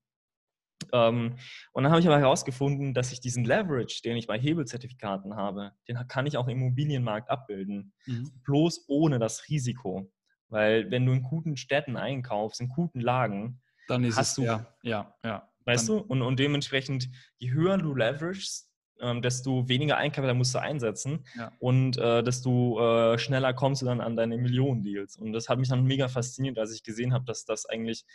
Ähm, 0.92 1.38
und 1.72 1.84
dann 1.84 1.92
habe 1.92 2.02
ich 2.02 2.08
aber 2.08 2.20
herausgefunden, 2.20 2.94
dass 2.94 3.12
ich 3.12 3.22
diesen 3.22 3.46
Leverage, 3.46 4.02
den 4.04 4.18
ich 4.18 4.28
bei 4.28 4.38
Hebelzertifikaten 4.38 5.36
habe, 5.36 5.72
den 5.88 5.98
kann 6.08 6.26
ich 6.26 6.38
auch 6.38 6.48
im 6.48 6.58
Immobilienmarkt 6.58 7.30
abbilden. 7.30 7.94
Mhm. 8.06 8.32
Bloß 8.44 8.86
ohne 8.88 9.20
das 9.20 9.50
Risiko. 9.50 10.12
Weil 10.50 10.92
wenn 10.92 11.06
du 11.06 11.12
in 11.12 11.24
guten 11.24 11.58
Städten 11.58 11.98
einkaufst, 11.98 12.62
in 12.62 12.70
guten 12.70 13.02
Lagen, 13.02 13.62
dann 13.88 14.04
ist 14.04 14.18
hast 14.18 14.30
es, 14.30 14.36
du, 14.36 14.44
ja, 14.44 14.66
ja, 14.84 15.16
ja. 15.24 15.50
Weißt 15.66 15.90
dann, 15.90 15.98
du? 15.98 16.04
Und, 16.04 16.22
und 16.22 16.40
dementsprechend, 16.40 17.10
je 17.38 17.52
höher 17.52 17.78
du 17.78 17.96
leveragest, 17.96 18.70
ähm, 19.02 19.22
desto 19.22 19.68
weniger 19.68 19.98
Eigenkapital 19.98 20.36
musst 20.36 20.56
du 20.56 20.60
einsetzen 20.60 21.26
ja. 21.36 21.52
und 21.60 21.98
äh, 21.98 22.24
desto 22.24 22.80
äh, 23.14 23.18
schneller 23.18 23.54
kommst 23.54 23.82
du 23.82 23.86
dann 23.86 24.00
an 24.00 24.16
deine 24.16 24.38
Millionen-Deals. 24.38 25.18
Und 25.18 25.34
das 25.34 25.50
hat 25.50 25.60
mich 25.60 25.70
dann 25.70 25.84
mega 25.84 26.08
fasziniert, 26.08 26.58
als 26.58 26.74
ich 26.74 26.84
gesehen 26.84 27.14
habe, 27.14 27.26
dass 27.26 27.46
das 27.46 27.66
eigentlich, 27.66 28.06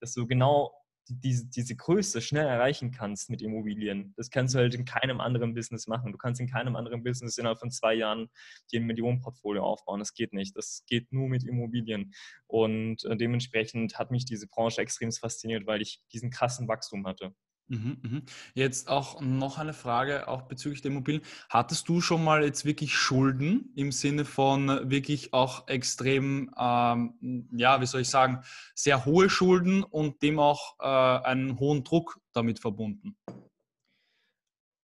dass 0.00 0.14
du 0.14 0.26
genau 0.26 0.72
diese, 1.10 1.46
diese 1.46 1.76
Größe 1.76 2.20
schnell 2.20 2.46
erreichen 2.46 2.90
kannst 2.90 3.30
mit 3.30 3.42
Immobilien. 3.42 4.14
Das 4.16 4.30
kannst 4.30 4.54
du 4.54 4.58
halt 4.58 4.74
in 4.74 4.84
keinem 4.84 5.20
anderen 5.20 5.54
Business 5.54 5.86
machen. 5.86 6.12
Du 6.12 6.18
kannst 6.18 6.40
in 6.40 6.48
keinem 6.48 6.76
anderen 6.76 7.02
Business 7.02 7.38
innerhalb 7.38 7.58
von 7.58 7.70
zwei 7.70 7.94
Jahren 7.94 8.28
dir 8.72 8.80
ein 8.80 8.86
Millionenportfolio 8.86 9.62
aufbauen. 9.62 9.98
Das 9.98 10.14
geht 10.14 10.32
nicht. 10.32 10.56
Das 10.56 10.84
geht 10.86 11.12
nur 11.12 11.28
mit 11.28 11.44
Immobilien. 11.44 12.12
Und 12.46 13.04
äh, 13.04 13.16
dementsprechend 13.16 13.98
hat 13.98 14.10
mich 14.10 14.24
diese 14.24 14.46
Branche 14.46 14.80
extrem 14.80 15.10
fasziniert, 15.10 15.66
weil 15.66 15.82
ich 15.82 16.00
diesen 16.12 16.30
krassen 16.30 16.68
Wachstum 16.68 17.06
hatte. 17.06 17.34
Mhm, 17.70 17.98
mhm. 18.02 18.22
Jetzt 18.54 18.88
auch 18.88 19.20
noch 19.20 19.58
eine 19.58 19.72
Frage, 19.72 20.26
auch 20.26 20.42
bezüglich 20.42 20.82
der 20.82 20.90
Immobilien. 20.90 21.22
Hattest 21.48 21.88
du 21.88 22.00
schon 22.00 22.24
mal 22.24 22.42
jetzt 22.42 22.64
wirklich 22.64 22.96
Schulden 22.96 23.72
im 23.76 23.92
Sinne 23.92 24.24
von 24.24 24.90
wirklich 24.90 25.32
auch 25.32 25.68
extrem, 25.68 26.52
ähm, 26.58 27.48
ja, 27.52 27.80
wie 27.80 27.86
soll 27.86 28.00
ich 28.00 28.08
sagen, 28.08 28.42
sehr 28.74 29.04
hohe 29.04 29.30
Schulden 29.30 29.84
und 29.84 30.20
dem 30.20 30.40
auch 30.40 30.80
äh, 30.80 31.24
einen 31.24 31.60
hohen 31.60 31.84
Druck 31.84 32.20
damit 32.32 32.58
verbunden? 32.58 33.16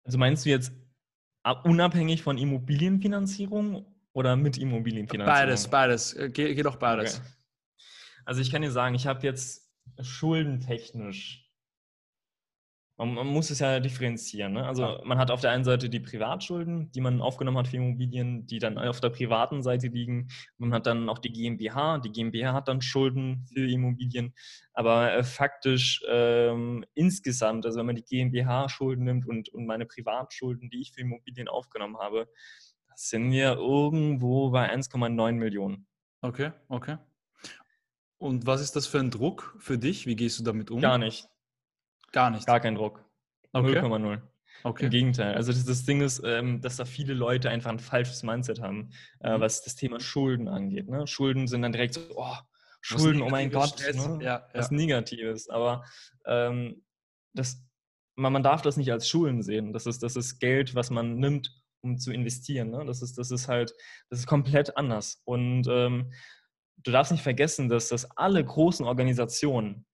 Also 0.04 0.18
meinst 0.18 0.44
du 0.44 0.50
jetzt 0.50 0.72
unabhängig 1.64 2.22
von 2.22 2.36
Immobilienfinanzierung 2.36 3.86
oder 4.12 4.36
mit 4.36 4.58
Immobilienfinanzierung? 4.58 5.34
Beides, 5.34 5.68
beides. 5.68 6.12
Äh, 6.12 6.28
Ge 6.28 6.54
geht 6.54 6.66
auch 6.66 6.76
beides. 6.76 7.20
Okay. 7.20 7.28
Also 8.26 8.42
ich 8.42 8.50
kann 8.50 8.60
dir 8.60 8.70
sagen, 8.70 8.94
ich 8.94 9.06
habe 9.06 9.22
jetzt 9.22 9.72
schuldentechnisch 10.02 11.45
man, 12.96 13.12
man, 13.12 13.26
muss 13.26 13.50
es 13.50 13.58
ja 13.58 13.78
differenzieren. 13.78 14.54
Ne? 14.54 14.66
Also 14.66 14.82
ja. 14.82 15.00
man 15.04 15.18
hat 15.18 15.30
auf 15.30 15.40
der 15.40 15.50
einen 15.50 15.64
Seite 15.64 15.90
die 15.90 16.00
Privatschulden, 16.00 16.90
die 16.92 17.00
man 17.00 17.20
aufgenommen 17.20 17.58
hat 17.58 17.68
für 17.68 17.76
Immobilien, 17.76 18.46
die 18.46 18.58
dann 18.58 18.78
auf 18.78 19.00
der 19.00 19.10
privaten 19.10 19.62
Seite 19.62 19.88
liegen. 19.88 20.28
Man 20.56 20.72
hat 20.72 20.86
dann 20.86 21.08
auch 21.08 21.18
die 21.18 21.32
GmbH. 21.32 21.98
Die 21.98 22.10
GmbH 22.10 22.54
hat 22.54 22.68
dann 22.68 22.80
Schulden 22.80 23.46
für 23.52 23.68
Immobilien. 23.68 24.34
Aber 24.72 25.12
äh, 25.12 25.24
faktisch 25.24 26.02
ähm, 26.08 26.84
insgesamt, 26.94 27.66
also 27.66 27.78
wenn 27.78 27.86
man 27.86 27.96
die 27.96 28.04
GmbH-Schulden 28.04 29.04
nimmt 29.04 29.26
und, 29.26 29.50
und 29.50 29.66
meine 29.66 29.84
Privatschulden, 29.84 30.70
die 30.70 30.80
ich 30.80 30.92
für 30.92 31.02
Immobilien 31.02 31.48
aufgenommen 31.48 31.98
habe, 31.98 32.28
sind 32.94 33.30
wir 33.30 33.56
irgendwo 33.56 34.50
bei 34.50 34.72
1,9 34.72 35.32
Millionen. 35.32 35.86
Okay, 36.22 36.52
okay. 36.68 36.96
Und 38.18 38.46
was 38.46 38.62
ist 38.62 38.74
das 38.74 38.86
für 38.86 38.98
ein 38.98 39.10
Druck 39.10 39.54
für 39.58 39.76
dich? 39.76 40.06
Wie 40.06 40.16
gehst 40.16 40.38
du 40.40 40.44
damit 40.44 40.70
um? 40.70 40.80
Gar 40.80 40.96
nicht. 40.96 41.28
Gar 42.12 42.30
nicht. 42.30 42.46
Gar 42.46 42.60
kein 42.60 42.74
Druck. 42.74 43.04
Okay. 43.52 43.78
0,0. 43.78 44.20
Okay. 44.64 44.84
Im 44.84 44.90
Gegenteil. 44.90 45.34
Also 45.34 45.52
das, 45.52 45.64
das 45.64 45.84
Ding 45.84 46.00
ist, 46.00 46.22
ähm, 46.24 46.60
dass 46.60 46.76
da 46.76 46.84
viele 46.84 47.14
Leute 47.14 47.50
einfach 47.50 47.70
ein 47.70 47.78
falsches 47.78 48.22
Mindset 48.22 48.60
haben, 48.60 48.90
äh, 49.20 49.36
mhm. 49.36 49.40
was 49.40 49.62
das 49.62 49.76
Thema 49.76 50.00
Schulden 50.00 50.48
angeht. 50.48 50.88
Ne? 50.88 51.06
Schulden 51.06 51.46
sind 51.46 51.62
dann 51.62 51.72
direkt 51.72 51.94
so, 51.94 52.00
oh, 52.16 52.36
Schulden, 52.80 53.22
oh 53.22 53.28
mein 53.28 53.50
Gott, 53.50 53.78
ne? 53.80 54.18
ja, 54.22 54.38
ja. 54.38 54.48
was 54.54 54.70
Negatives. 54.70 55.48
Aber 55.48 55.84
ähm, 56.26 56.82
das, 57.34 57.62
man, 58.16 58.32
man 58.32 58.42
darf 58.42 58.62
das 58.62 58.76
nicht 58.76 58.90
als 58.90 59.08
Schulden 59.08 59.42
sehen. 59.42 59.72
Das 59.72 59.86
ist, 59.86 60.02
das 60.02 60.16
ist 60.16 60.38
Geld, 60.38 60.74
was 60.74 60.90
man 60.90 61.16
nimmt, 61.16 61.50
um 61.82 61.98
zu 61.98 62.12
investieren. 62.12 62.70
Ne? 62.70 62.84
Das, 62.86 63.02
ist, 63.02 63.18
das 63.18 63.30
ist 63.30 63.48
halt, 63.48 63.72
das 64.10 64.20
ist 64.20 64.26
komplett 64.26 64.76
anders. 64.76 65.22
Und 65.24 65.66
ähm, 65.68 66.12
du 66.78 66.90
darfst 66.90 67.12
nicht 67.12 67.22
vergessen, 67.22 67.68
dass 67.68 67.88
das 67.88 68.10
alle 68.16 68.44
großen 68.44 68.86
Organisationen, 68.86 69.86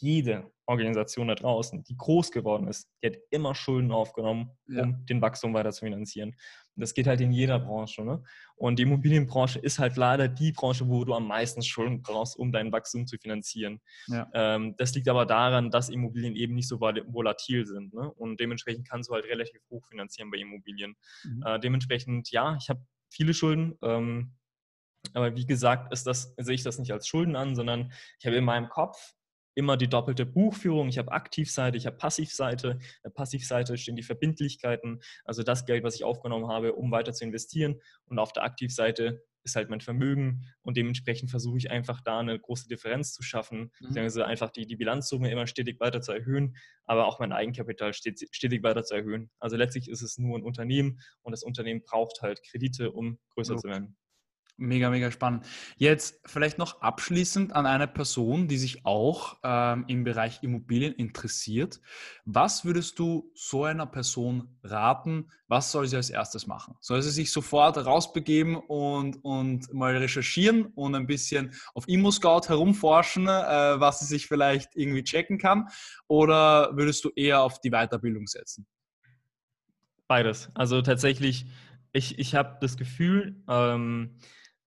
jede 0.00 0.50
Organisation 0.66 1.28
da 1.28 1.34
draußen, 1.34 1.82
die 1.84 1.96
groß 1.96 2.30
geworden 2.30 2.68
ist, 2.68 2.88
die 3.02 3.08
hat 3.08 3.16
immer 3.30 3.54
Schulden 3.54 3.90
aufgenommen, 3.90 4.50
ja. 4.66 4.82
um 4.82 5.06
den 5.06 5.22
Wachstum 5.22 5.54
weiter 5.54 5.72
zu 5.72 5.86
finanzieren. 5.86 6.30
Und 6.30 6.82
das 6.82 6.94
geht 6.94 7.06
halt 7.06 7.20
in 7.20 7.32
jeder 7.32 7.58
Branche. 7.58 8.04
Ne? 8.04 8.22
Und 8.54 8.78
die 8.78 8.82
Immobilienbranche 8.82 9.58
ist 9.58 9.78
halt 9.78 9.96
leider 9.96 10.28
die 10.28 10.52
Branche, 10.52 10.86
wo 10.86 11.04
du 11.04 11.14
am 11.14 11.26
meisten 11.26 11.62
Schulden 11.62 12.02
brauchst, 12.02 12.36
um 12.38 12.52
dein 12.52 12.70
Wachstum 12.70 13.06
zu 13.06 13.16
finanzieren. 13.18 13.80
Ja. 14.08 14.30
Ähm, 14.34 14.74
das 14.76 14.94
liegt 14.94 15.08
aber 15.08 15.26
daran, 15.26 15.70
dass 15.70 15.88
Immobilien 15.88 16.36
eben 16.36 16.54
nicht 16.54 16.68
so 16.68 16.80
volatil 16.80 17.66
sind. 17.66 17.94
Ne? 17.94 18.12
Und 18.12 18.38
dementsprechend 18.38 18.88
kannst 18.88 19.08
du 19.08 19.14
halt 19.14 19.24
relativ 19.24 19.60
hoch 19.70 19.86
finanzieren 19.86 20.30
bei 20.30 20.38
Immobilien. 20.38 20.96
Mhm. 21.24 21.42
Äh, 21.46 21.60
dementsprechend, 21.60 22.30
ja, 22.30 22.56
ich 22.60 22.68
habe 22.68 22.80
viele 23.10 23.32
Schulden. 23.32 23.78
Ähm, 23.82 24.34
aber 25.14 25.34
wie 25.34 25.46
gesagt, 25.46 25.92
ist 25.92 26.06
das, 26.06 26.34
sehe 26.36 26.54
ich 26.54 26.62
das 26.62 26.78
nicht 26.78 26.92
als 26.92 27.08
Schulden 27.08 27.36
an, 27.36 27.56
sondern 27.56 27.92
ich 28.18 28.26
habe 28.26 28.36
in 28.36 28.44
meinem 28.44 28.68
Kopf 28.68 29.14
immer 29.54 29.76
die 29.76 29.88
doppelte 29.88 30.26
Buchführung. 30.26 30.88
Ich 30.88 30.98
habe 30.98 31.12
Aktivseite, 31.12 31.76
ich 31.76 31.86
habe 31.86 31.96
Passivseite. 31.96 32.72
In 32.72 32.80
der 33.04 33.10
Passivseite 33.10 33.76
stehen 33.76 33.96
die 33.96 34.02
Verbindlichkeiten, 34.02 35.00
also 35.24 35.42
das 35.42 35.66
Geld, 35.66 35.84
was 35.84 35.94
ich 35.94 36.04
aufgenommen 36.04 36.48
habe, 36.48 36.74
um 36.74 36.90
weiter 36.90 37.12
zu 37.12 37.24
investieren. 37.24 37.80
Und 38.06 38.18
auf 38.18 38.32
der 38.32 38.44
Aktivseite 38.44 39.22
ist 39.48 39.56
halt 39.56 39.70
mein 39.70 39.80
Vermögen 39.80 40.44
und 40.62 40.76
dementsprechend 40.76 41.30
versuche 41.30 41.58
ich 41.58 41.70
einfach 41.70 42.00
da 42.00 42.20
eine 42.20 42.38
große 42.38 42.68
Differenz 42.68 43.14
zu 43.14 43.22
schaffen, 43.22 43.72
mhm. 43.80 43.88
beziehungsweise 43.88 44.26
einfach 44.26 44.50
die, 44.50 44.66
die 44.66 44.76
Bilanzsumme 44.76 45.30
immer 45.30 45.46
stetig 45.46 45.80
weiter 45.80 46.00
zu 46.00 46.12
erhöhen, 46.12 46.56
aber 46.84 47.06
auch 47.06 47.18
mein 47.18 47.32
Eigenkapital 47.32 47.94
stetig, 47.94 48.28
stetig 48.32 48.62
weiter 48.62 48.84
zu 48.84 48.94
erhöhen. 48.94 49.30
Also 49.38 49.56
letztlich 49.56 49.88
ist 49.88 50.02
es 50.02 50.18
nur 50.18 50.38
ein 50.38 50.42
Unternehmen 50.42 51.00
und 51.22 51.32
das 51.32 51.42
Unternehmen 51.42 51.82
braucht 51.82 52.20
halt 52.22 52.42
Kredite, 52.42 52.92
um 52.92 53.18
größer 53.30 53.54
okay. 53.54 53.62
zu 53.62 53.68
werden. 53.68 53.96
Mega, 54.60 54.90
mega 54.90 55.12
spannend. 55.12 55.46
Jetzt 55.76 56.20
vielleicht 56.26 56.58
noch 56.58 56.80
abschließend 56.80 57.54
an 57.54 57.64
eine 57.64 57.86
Person, 57.86 58.48
die 58.48 58.58
sich 58.58 58.84
auch 58.84 59.36
ähm, 59.44 59.84
im 59.86 60.02
Bereich 60.02 60.42
Immobilien 60.42 60.94
interessiert. 60.94 61.80
Was 62.24 62.64
würdest 62.64 62.98
du 62.98 63.30
so 63.36 63.62
einer 63.62 63.86
Person 63.86 64.48
raten? 64.64 65.30
Was 65.46 65.70
soll 65.70 65.86
sie 65.86 65.94
als 65.94 66.10
erstes 66.10 66.48
machen? 66.48 66.74
Soll 66.80 67.02
sie 67.02 67.12
sich 67.12 67.30
sofort 67.30 67.76
rausbegeben 67.76 68.56
und, 68.56 69.24
und 69.24 69.72
mal 69.72 69.96
recherchieren 69.96 70.66
und 70.74 70.96
ein 70.96 71.06
bisschen 71.06 71.54
auf 71.74 71.86
ImmoScout 71.86 72.48
herumforschen, 72.48 73.28
äh, 73.28 73.78
was 73.78 74.00
sie 74.00 74.06
sich 74.06 74.26
vielleicht 74.26 74.74
irgendwie 74.74 75.04
checken 75.04 75.38
kann? 75.38 75.68
Oder 76.08 76.76
würdest 76.76 77.04
du 77.04 77.10
eher 77.14 77.42
auf 77.42 77.60
die 77.60 77.70
Weiterbildung 77.70 78.26
setzen? 78.26 78.66
Beides. 80.08 80.50
Also 80.54 80.82
tatsächlich, 80.82 81.46
ich, 81.92 82.18
ich 82.18 82.34
habe 82.34 82.58
das 82.60 82.76
Gefühl, 82.76 83.36
ähm, 83.46 84.18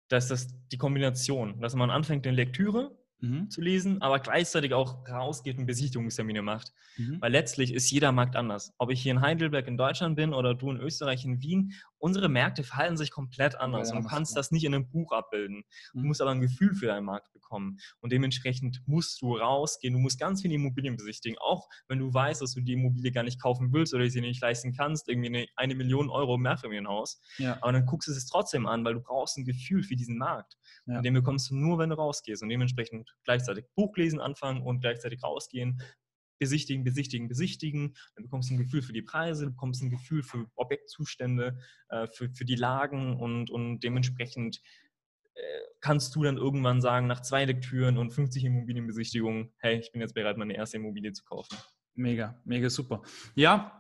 dass 0.08 0.28
das 0.28 0.48
die 0.70 0.78
Kombination, 0.78 1.60
dass 1.60 1.74
man 1.74 1.90
anfängt 1.90 2.26
in 2.26 2.34
Lektüre 2.34 2.96
mhm. 3.20 3.50
zu 3.50 3.60
lesen, 3.60 4.02
aber 4.02 4.18
gleichzeitig 4.20 4.72
auch 4.74 5.06
rausgeht 5.08 5.58
und 5.58 5.66
Besichtigungstermine 5.66 6.42
macht. 6.42 6.72
Mhm. 6.96 7.20
Weil 7.20 7.32
letztlich 7.32 7.72
ist 7.72 7.90
jeder 7.90 8.12
Markt 8.12 8.36
anders. 8.36 8.72
Ob 8.78 8.90
ich 8.90 9.02
hier 9.02 9.12
in 9.12 9.20
Heidelberg 9.20 9.66
in 9.66 9.76
Deutschland 9.76 10.16
bin 10.16 10.32
oder 10.32 10.54
du 10.54 10.70
in 10.70 10.78
Österreich 10.78 11.24
in 11.24 11.42
Wien, 11.42 11.72
unsere 11.98 12.28
Märkte 12.28 12.62
verhalten 12.62 12.96
sich 12.96 13.10
komplett 13.10 13.56
anders. 13.56 13.90
Ja, 13.90 13.96
und 13.96 14.04
du 14.04 14.08
kannst 14.08 14.36
das 14.36 14.50
nicht 14.50 14.64
in 14.64 14.74
einem 14.74 14.88
Buch 14.88 15.12
abbilden. 15.12 15.64
Du 15.92 16.00
mhm. 16.00 16.06
musst 16.06 16.20
aber 16.20 16.30
ein 16.30 16.40
Gefühl 16.40 16.74
für 16.74 16.86
deinen 16.86 17.04
Markt 17.04 17.32
bekommen. 17.32 17.78
Und 18.00 18.12
dementsprechend 18.12 18.82
musst 18.86 19.20
du 19.20 19.36
rausgehen. 19.36 19.94
Du 19.94 20.00
musst 20.00 20.18
ganz 20.18 20.42
viele 20.42 20.54
Immobilien 20.54 20.96
besichtigen. 20.96 21.38
Auch 21.38 21.68
wenn 21.88 21.98
du 21.98 22.12
weißt, 22.12 22.40
dass 22.40 22.54
du 22.54 22.60
die 22.60 22.74
Immobilie 22.74 23.12
gar 23.12 23.24
nicht 23.24 23.40
kaufen 23.40 23.72
willst 23.72 23.94
oder 23.94 24.08
sie 24.08 24.20
nicht 24.20 24.40
leisten 24.40 24.72
kannst, 24.72 25.08
irgendwie 25.08 25.28
eine, 25.28 25.46
eine 25.56 25.74
Million 25.74 26.08
Euro 26.10 26.38
Mehrfamilienhaus. 26.38 27.20
Ja. 27.38 27.58
Aber 27.60 27.72
dann 27.72 27.86
guckst 27.86 28.08
du 28.08 28.12
es 28.12 28.26
trotzdem 28.26 28.66
an, 28.66 28.84
weil 28.84 28.94
du 28.94 29.00
brauchst 29.00 29.36
ein 29.36 29.44
Gefühl 29.44 29.82
für 29.82 29.96
diesen 29.96 30.18
Markt. 30.18 30.56
Ja. 30.86 30.98
Und 30.98 31.04
den 31.04 31.14
bekommst 31.14 31.50
du 31.50 31.56
nur, 31.56 31.78
wenn 31.78 31.90
du 31.90 31.96
rausgehst. 31.96 32.42
Und 32.42 32.48
dementsprechend 32.48 33.10
gleichzeitig 33.24 33.64
Buch 33.74 33.96
lesen 33.96 34.20
anfangen 34.20 34.62
und 34.62 34.80
gleichzeitig 34.80 35.22
rausgehen 35.22 35.80
besichtigen, 36.38 36.84
besichtigen, 36.84 37.28
besichtigen. 37.28 37.94
Dann 38.14 38.24
bekommst 38.24 38.50
du 38.50 38.54
ein 38.54 38.58
Gefühl 38.58 38.82
für 38.82 38.92
die 38.92 39.02
Preise, 39.02 39.46
du 39.46 39.50
bekommst 39.50 39.82
ein 39.82 39.90
Gefühl 39.90 40.22
für 40.22 40.46
Objektzustände, 40.54 41.58
äh, 41.88 42.06
für, 42.08 42.30
für 42.30 42.44
die 42.44 42.56
Lagen 42.56 43.18
und, 43.18 43.50
und 43.50 43.80
dementsprechend 43.80 44.60
äh, 45.34 45.40
kannst 45.80 46.14
du 46.16 46.22
dann 46.22 46.36
irgendwann 46.36 46.80
sagen, 46.80 47.06
nach 47.06 47.22
zwei 47.22 47.44
Lektüren 47.44 47.98
und 47.98 48.10
50 48.10 48.44
Immobilienbesichtigungen, 48.44 49.52
hey, 49.58 49.78
ich 49.78 49.92
bin 49.92 50.00
jetzt 50.00 50.14
bereit, 50.14 50.36
meine 50.36 50.56
erste 50.56 50.78
Immobilie 50.78 51.12
zu 51.12 51.24
kaufen. 51.24 51.56
Mega, 51.94 52.40
mega 52.44 52.70
super. 52.70 53.02
Ja, 53.34 53.77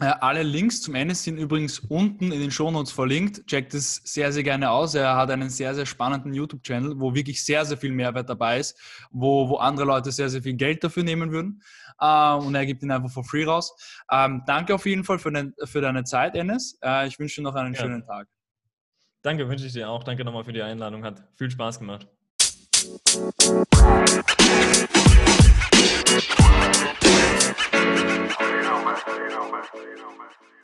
alle 0.00 0.42
Links 0.42 0.80
zum 0.80 0.94
Ende 0.94 1.14
sind 1.14 1.36
übrigens 1.36 1.78
unten 1.78 2.32
in 2.32 2.40
den 2.40 2.50
Shownotes 2.50 2.92
verlinkt. 2.92 3.46
Checkt 3.46 3.74
es 3.74 3.96
sehr, 3.96 4.32
sehr 4.32 4.42
gerne 4.42 4.70
aus. 4.70 4.94
Er 4.94 5.16
hat 5.16 5.30
einen 5.30 5.50
sehr, 5.50 5.74
sehr 5.74 5.86
spannenden 5.86 6.32
YouTube-Channel, 6.32 6.98
wo 6.98 7.14
wirklich 7.14 7.44
sehr, 7.44 7.64
sehr 7.64 7.76
viel 7.76 7.92
Mehrwert 7.92 8.28
dabei 8.28 8.58
ist, 8.58 8.78
wo, 9.10 9.48
wo 9.48 9.56
andere 9.56 9.86
Leute 9.86 10.10
sehr, 10.10 10.30
sehr 10.30 10.42
viel 10.42 10.54
Geld 10.54 10.82
dafür 10.82 11.02
nehmen 11.02 11.32
würden. 11.32 11.62
Äh, 12.00 12.34
und 12.34 12.54
er 12.54 12.66
gibt 12.66 12.82
ihn 12.82 12.90
einfach 12.90 13.10
for 13.10 13.24
free 13.24 13.44
raus. 13.44 13.74
Ähm, 14.10 14.42
danke 14.46 14.74
auf 14.74 14.86
jeden 14.86 15.04
Fall 15.04 15.18
für, 15.18 15.32
den, 15.32 15.54
für 15.64 15.80
deine 15.80 16.04
Zeit, 16.04 16.34
Enes. 16.34 16.78
Äh, 16.82 17.06
ich 17.06 17.18
wünsche 17.18 17.40
dir 17.40 17.42
noch 17.42 17.54
einen 17.54 17.74
ja. 17.74 17.80
schönen 17.80 18.04
Tag. 18.04 18.26
Danke, 19.22 19.48
wünsche 19.48 19.66
ich 19.66 19.72
dir 19.74 19.88
auch. 19.90 20.02
Danke 20.02 20.24
nochmal 20.24 20.44
für 20.44 20.52
die 20.52 20.62
Einladung. 20.62 21.04
Hat 21.04 21.22
viel 21.36 21.50
Spaß 21.50 21.78
gemacht. 21.78 22.08
más, 29.06 29.50
más, 29.50 29.70
más, 29.72 30.16
más. 30.18 30.59